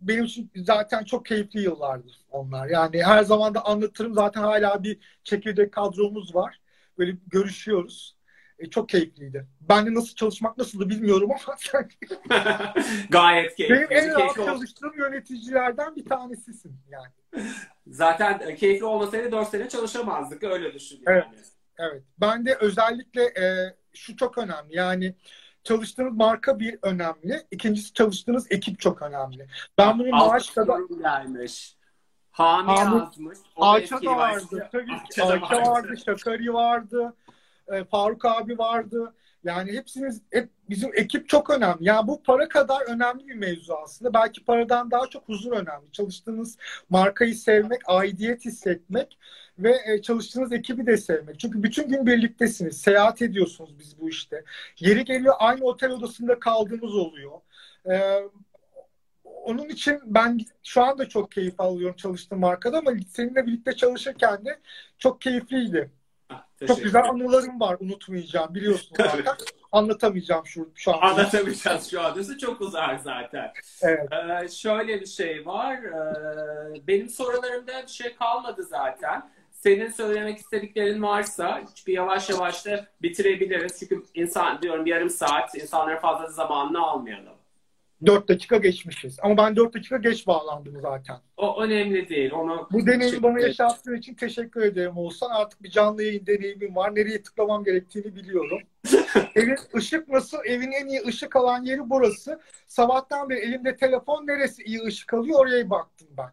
Benim 0.00 0.24
için 0.24 0.50
zaten 0.56 1.04
çok 1.04 1.26
keyifli 1.26 1.60
yıllardır 1.60 2.20
onlar. 2.30 2.68
Yani 2.68 3.02
her 3.02 3.22
zaman 3.22 3.54
da 3.54 3.64
anlatırım. 3.64 4.14
Zaten 4.14 4.42
hala 4.42 4.82
bir 4.82 4.98
çekirdek 5.24 5.72
kadromuz 5.72 6.34
var. 6.34 6.60
Böyle 6.98 7.16
görüşüyoruz. 7.26 8.15
E, 8.58 8.70
çok 8.70 8.88
keyifliydi. 8.88 9.46
Ben 9.60 9.86
de 9.86 9.94
nasıl 9.94 10.14
çalışmak 10.14 10.58
nasıldı 10.58 10.88
bilmiyorum 10.88 11.30
ama 11.30 11.56
Gayet 13.10 13.56
keyifli. 13.56 13.74
Benim 13.74 13.92
en 13.92 14.14
rahat 14.14 14.34
çalıştığım 14.34 14.98
yöneticilerden 14.98 15.96
bir 15.96 16.04
tanesisin 16.04 16.76
yani. 16.90 17.48
Zaten 17.86 18.40
e, 18.46 18.54
keyifli 18.54 18.84
olmasaydı 18.84 19.32
4 19.32 19.48
sene 19.48 19.68
çalışamazdık. 19.68 20.44
Öyle 20.44 20.74
düşün 20.74 21.02
yani. 21.06 21.16
Evet. 21.16 21.26
Evet. 21.78 22.02
Ben 22.20 22.46
de 22.46 22.54
özellikle 22.54 23.22
e, 23.22 23.74
şu 23.92 24.16
çok 24.16 24.38
önemli. 24.38 24.76
Yani 24.76 25.14
çalıştığınız 25.64 26.12
marka 26.12 26.58
bir 26.58 26.78
önemli. 26.82 27.46
İkincisi 27.50 27.92
çalıştığınız 27.92 28.46
ekip 28.52 28.80
çok 28.80 29.02
önemli. 29.02 29.48
Ben 29.78 29.98
bunu 29.98 30.08
maaş 30.08 30.50
kadar... 30.50 30.80
gelmiş. 31.02 31.76
Hami 32.30 32.70
Ahmet, 32.70 33.00
yazmış. 33.00 33.38
Ayça 33.56 34.02
da 34.02 34.16
vardı. 34.16 34.68
Tabii 34.72 34.92
Ayça, 34.92 35.24
Ayça 35.24 35.56
vardı. 35.56 35.70
vardı. 35.70 35.94
Şakari 36.06 36.54
vardı. 36.54 37.14
E, 37.72 37.84
Faruk 37.84 38.24
abi 38.24 38.58
vardı. 38.58 39.14
Yani 39.44 39.72
hepsiniz, 39.72 40.22
hep 40.32 40.48
bizim 40.70 40.90
ekip 40.94 41.28
çok 41.28 41.50
önemli. 41.50 41.76
Yani 41.80 42.08
bu 42.08 42.22
para 42.22 42.48
kadar 42.48 42.80
önemli 42.82 43.28
bir 43.28 43.34
mevzu 43.34 43.74
aslında. 43.84 44.14
Belki 44.14 44.44
paradan 44.44 44.90
daha 44.90 45.06
çok 45.06 45.28
huzur 45.28 45.52
önemli. 45.52 45.92
Çalıştığınız 45.92 46.56
markayı 46.90 47.34
sevmek, 47.34 47.80
aidiyet 47.86 48.44
hissetmek 48.44 49.18
ve 49.58 49.76
e, 49.86 50.02
çalıştığınız 50.02 50.52
ekibi 50.52 50.86
de 50.86 50.96
sevmek. 50.96 51.40
Çünkü 51.40 51.62
bütün 51.62 51.88
gün 51.88 52.06
birliktesiniz. 52.06 52.80
Seyahat 52.80 53.22
ediyorsunuz 53.22 53.78
biz 53.78 54.00
bu 54.00 54.08
işte. 54.08 54.44
Yeri 54.80 55.04
geliyor 55.04 55.34
aynı 55.38 55.64
otel 55.64 55.90
odasında 55.90 56.38
kaldığımız 56.40 56.94
oluyor. 56.94 57.40
Ee, 57.90 58.22
onun 59.24 59.68
için 59.68 60.00
ben 60.04 60.40
şu 60.62 60.82
anda 60.84 61.08
çok 61.08 61.32
keyif 61.32 61.60
alıyorum 61.60 61.96
çalıştığım 61.96 62.40
markada 62.40 62.78
ama 62.78 62.92
seninle 63.08 63.46
birlikte 63.46 63.72
çalışırken 63.76 64.44
de 64.44 64.58
çok 64.98 65.20
keyifliydi. 65.20 65.90
Çok 66.66 66.82
güzel 66.82 67.04
anılarım 67.04 67.60
var 67.60 67.76
unutmayacağım 67.80 68.54
biliyorsun 68.54 68.96
zaten. 68.96 69.24
Anlatamayacağım 69.72 70.46
şu, 70.46 70.68
şu 70.74 70.94
an. 70.94 71.10
Anlatamayacağız 71.10 71.90
şu 71.90 72.00
anda. 72.00 72.38
Çok 72.38 72.60
uzar 72.60 72.96
zaten. 73.04 73.52
Evet. 73.82 74.08
Ee, 74.12 74.48
şöyle 74.48 75.00
bir 75.00 75.06
şey 75.06 75.46
var. 75.46 75.74
Ee, 75.74 76.86
benim 76.86 77.08
sorularımda 77.08 77.82
bir 77.82 77.92
şey 77.92 78.14
kalmadı 78.14 78.62
zaten. 78.62 79.30
Senin 79.52 79.90
söylemek 79.90 80.38
istediklerin 80.38 81.02
varsa 81.02 81.62
bir 81.86 81.92
yavaş 81.92 82.30
yavaş 82.30 82.66
da 82.66 82.86
bitirebiliriz. 83.02 83.78
Çünkü 83.78 84.02
insan 84.14 84.62
diyorum 84.62 84.86
yarım 84.86 85.10
saat 85.10 85.54
insanlara 85.54 86.00
fazla 86.00 86.26
zamanını 86.26 86.80
almayalım. 86.86 87.35
4 88.06 88.28
dakika 88.28 88.56
geçmişiz. 88.56 89.18
Ama 89.22 89.36
ben 89.36 89.56
4 89.56 89.74
dakika 89.74 89.96
geç 89.96 90.26
bağlandım 90.26 90.80
zaten. 90.80 91.16
O 91.36 91.62
önemli 91.62 92.08
değil. 92.08 92.32
Onu 92.32 92.68
Bu 92.72 92.86
deneyimi 92.86 93.22
bana 93.22 93.40
yaşattığın 93.40 93.96
için 93.96 94.14
teşekkür 94.14 94.62
ederim 94.62 94.98
Oğuzhan. 94.98 95.30
Artık 95.30 95.62
bir 95.62 95.70
canlı 95.70 96.02
yayın 96.02 96.26
deneyimim 96.26 96.76
var. 96.76 96.94
Nereye 96.94 97.22
tıklamam 97.22 97.64
gerektiğini 97.64 98.16
biliyorum. 98.16 98.58
Evin 99.34 99.56
ışık 99.76 100.08
nasıl? 100.08 100.38
Evin 100.44 100.72
en 100.72 100.86
iyi 100.86 101.02
ışık 101.06 101.36
alan 101.36 101.62
yeri 101.62 101.90
burası. 101.90 102.40
Sabahtan 102.66 103.28
beri 103.28 103.38
elimde 103.38 103.76
telefon 103.76 104.26
neresi 104.26 104.62
iyi 104.62 104.82
ışık 104.82 105.14
alıyor 105.14 105.40
oraya 105.40 105.70
baktım 105.70 106.08
ben. 106.18 106.30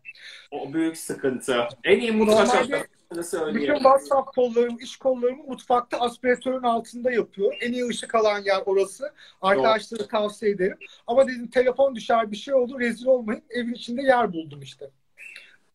O 0.52 0.74
büyük 0.74 0.98
sıkıntı. 0.98 1.68
En 1.84 2.00
iyi 2.00 2.12
mutfak 2.12 2.48
Normalde 2.48 2.88
söyleyeyim. 3.22 3.62
Bütün 3.62 3.74
WhatsApp 3.76 4.36
kollarım, 4.36 4.78
iş 4.80 4.98
kollarımı 4.98 5.44
mutfakta 5.44 6.00
aspiratörün 6.00 6.64
altında 6.64 7.12
yapıyor. 7.12 7.54
En 7.62 7.74
iyi 7.74 7.88
ışık 7.88 8.16
alan 8.16 8.40
yer 8.40 8.62
orası. 8.66 9.14
Arkadaşlara 9.42 10.08
tavsiye 10.08 10.52
ederim. 10.52 10.78
Ama 11.08 11.28
dedim 11.28 11.48
telefon 11.48 11.96
düşer 11.96 12.32
bir 12.32 12.36
şey 12.38 12.54
oldu 12.54 12.80
rezil 12.80 13.06
olmayın. 13.06 13.44
Evin 13.50 13.74
içinde 13.74 14.02
yer 14.02 14.34
buldum 14.34 14.62
işte. 14.62 14.90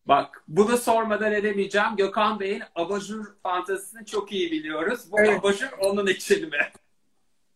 Bak 0.05 0.43
bunu 0.47 0.77
sormadan 0.77 1.33
edemeyeceğim. 1.33 1.95
Gökhan 1.97 2.39
Bey'in 2.39 2.63
abajur 2.75 3.25
fantezisini 3.43 4.05
çok 4.05 4.31
iyi 4.31 4.51
biliyoruz. 4.51 5.11
Bu 5.11 5.19
Evet. 5.19 5.39
abajur 5.39 5.69
onun 5.81 6.07
için 6.07 6.49
mi? 6.49 6.59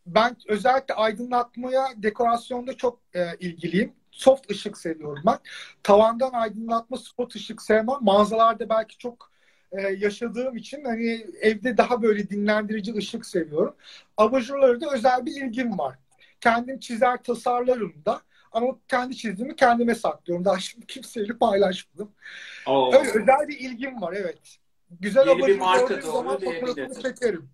Ben 0.05 0.35
özellikle 0.47 0.93
aydınlatmaya, 0.93 1.87
dekorasyonda 1.95 2.77
çok 2.77 2.99
e, 3.13 3.37
ilgiliyim. 3.39 3.93
Soft 4.11 4.51
ışık 4.51 4.77
seviyorum 4.77 5.23
ben. 5.25 5.37
Tavandan 5.83 6.31
aydınlatma, 6.31 6.97
spot 6.97 7.35
ışık 7.35 7.61
sevmem. 7.61 7.97
Mağazalarda 8.01 8.69
belki 8.69 8.97
çok 8.97 9.31
e, 9.73 9.81
yaşadığım 9.81 10.57
için 10.57 10.83
hani 10.83 11.27
evde 11.41 11.77
daha 11.77 12.01
böyle 12.01 12.29
dinlendirici 12.29 12.93
ışık 12.95 13.25
seviyorum. 13.25 13.75
Abajurlara 14.17 14.81
da 14.81 14.91
özel 14.93 15.25
bir 15.25 15.41
ilgim 15.41 15.77
var. 15.77 15.99
Kendim 16.41 16.79
çizer 16.79 17.23
tasarlarım 17.23 17.93
da. 18.05 18.21
Ama 18.51 18.67
kendi 18.88 19.17
çizdiğimi 19.17 19.55
kendime 19.55 19.95
saklıyorum. 19.95 20.45
Daha 20.45 20.59
şimdi 20.59 20.86
kimseyle 20.86 21.38
paylaşmadım. 21.38 22.12
Oo. 22.67 22.93
Öyle 22.93 23.09
özel 23.09 23.47
bir 23.47 23.59
ilgim 23.59 24.01
var 24.01 24.13
evet. 24.17 24.57
Güzel 24.99 25.27
Yeni 25.27 25.47
bir 25.47 25.57
marka 25.57 26.01
doğru 26.01 26.12
zaman 26.12 26.39
fotoğrafını 26.39 27.03
çekerim. 27.03 27.49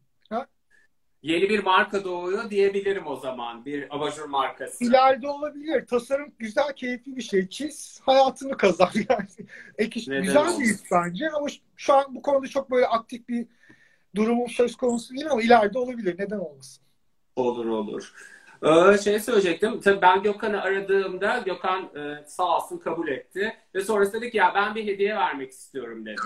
Yeni 1.22 1.50
bir 1.50 1.64
marka 1.64 2.04
doğuyor 2.04 2.50
diyebilirim 2.50 3.08
o 3.08 3.16
zaman. 3.16 3.66
Bir 3.66 3.96
abajur 3.96 4.26
markası. 4.26 4.84
İleride 4.84 5.28
olabilir. 5.28 5.86
Tasarım 5.88 6.34
güzel, 6.40 6.74
keyifli 6.76 7.16
bir 7.16 7.22
şey. 7.22 7.50
Çiz, 7.50 8.00
hayatını 8.04 8.58
kazan 8.58 8.90
yani. 9.10 9.28
Ek 9.78 10.00
güzel 10.22 10.60
bir 10.60 10.66
iş 10.66 10.92
bence 10.92 11.30
ama 11.30 11.50
şu- 11.50 11.60
şu 11.76 11.94
an 11.94 12.06
bu 12.16 12.22
konuda 12.22 12.48
çok 12.48 12.72
böyle 12.72 12.88
aktif 12.88 13.30
bir 13.30 13.48
durumum 14.16 14.50
söz 14.50 14.76
konusu 14.76 15.14
değil 15.14 15.32
ama 15.32 15.42
ileride 15.42 15.80
olabilir. 15.80 16.16
Neden 16.20 16.40
olmasın? 16.40 16.84
Olur 17.36 17.66
olur. 17.66 18.14
Ee, 18.64 18.98
şey 18.98 19.20
söyleyecektim. 19.20 19.80
Tabii 19.82 20.02
ben 20.02 20.24
Gökhan'ı 20.24 20.62
aradığımda 20.62 21.38
Gökhan 21.46 21.84
e, 21.84 22.26
sağ 22.28 22.58
olsun 22.58 22.78
kabul 22.78 23.08
etti. 23.08 23.54
Ve 23.76 23.82
sonrasında 23.82 24.22
dedi 24.22 24.32
ki 24.32 24.38
ya 24.38 24.52
ben 24.56 24.76
bir 24.76 24.88
hediye 24.88 25.16
vermek 25.16 25.52
istiyorum 25.52 26.06
dedi. 26.06 26.22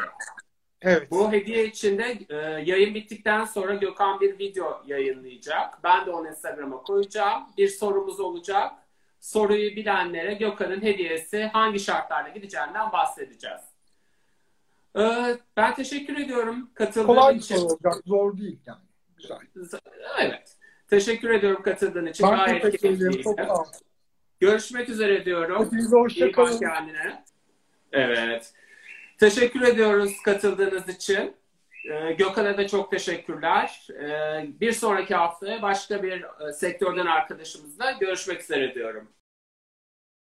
Evet. 0.84 1.12
Bu 1.12 1.32
hediye 1.32 1.66
içinde 1.66 2.18
e, 2.30 2.36
yayın 2.66 2.96
bittikten 2.96 3.46
sonra 3.46 3.74
Gökhan 3.74 4.22
bir 4.22 4.40
video 4.40 4.82
yayınlayacak. 4.86 5.84
Ben 5.84 6.06
de 6.06 6.12
onu 6.12 6.28
Instagram'a 6.28 6.78
koyacağım. 6.84 7.44
Bir 7.58 7.68
sorumuz 7.68 8.20
olacak. 8.20 8.72
Soruyu 9.20 9.76
bilenlere 9.76 10.34
Gökhan'ın 10.34 10.82
hediyesi 10.82 11.44
hangi 11.44 11.80
şartlarla 11.80 12.30
gideceğinden 12.30 12.92
bahsedeceğiz. 12.92 13.62
Ee, 14.98 15.38
ben 15.58 15.76
teşekkür 15.76 16.18
ediyorum 16.18 16.70
katıldığın 16.74 17.08
Kolay 17.08 17.38
için. 17.38 17.56
soru 17.56 17.66
olacak. 17.74 18.04
Zor 18.06 18.38
değil 18.38 18.60
yani. 18.66 18.80
Güzel. 19.18 19.80
Evet. 20.20 20.58
Teşekkür 20.90 21.30
ediyorum 21.30 21.64
katıldığın 21.64 22.06
için. 22.06 22.28
Ben 22.28 22.36
Gayet 22.36 22.62
teşekkür 22.62 22.90
ederim. 22.90 23.00
keyifliydi. 23.00 23.24
Çok 23.24 23.40
sağ 23.40 23.56
olun. 23.56 23.68
Görüşmek 24.40 24.90
üzere 24.90 25.26
diyorum. 25.26 25.66
Hepinize 25.66 25.96
hoşça 25.98 26.26
İyi 26.26 26.38
bak 26.38 26.60
kendine. 26.60 27.24
Evet. 27.92 28.54
Teşekkür 29.24 29.62
ediyoruz 29.62 30.22
katıldığınız 30.26 30.90
için. 30.90 31.36
Ee, 31.92 32.14
Gökhan'a 32.14 32.58
da 32.58 32.68
çok 32.68 32.92
teşekkürler. 32.92 33.88
Ee, 33.90 34.46
bir 34.62 34.72
sonraki 34.72 35.16
hafta 35.16 35.62
başka 35.62 36.04
bir 36.04 36.26
e, 36.48 36.54
sektörden 36.54 37.06
arkadaşımızla 37.06 37.92
görüşmek 37.92 38.42
üzere 38.42 38.76
diyorum. 38.76 39.08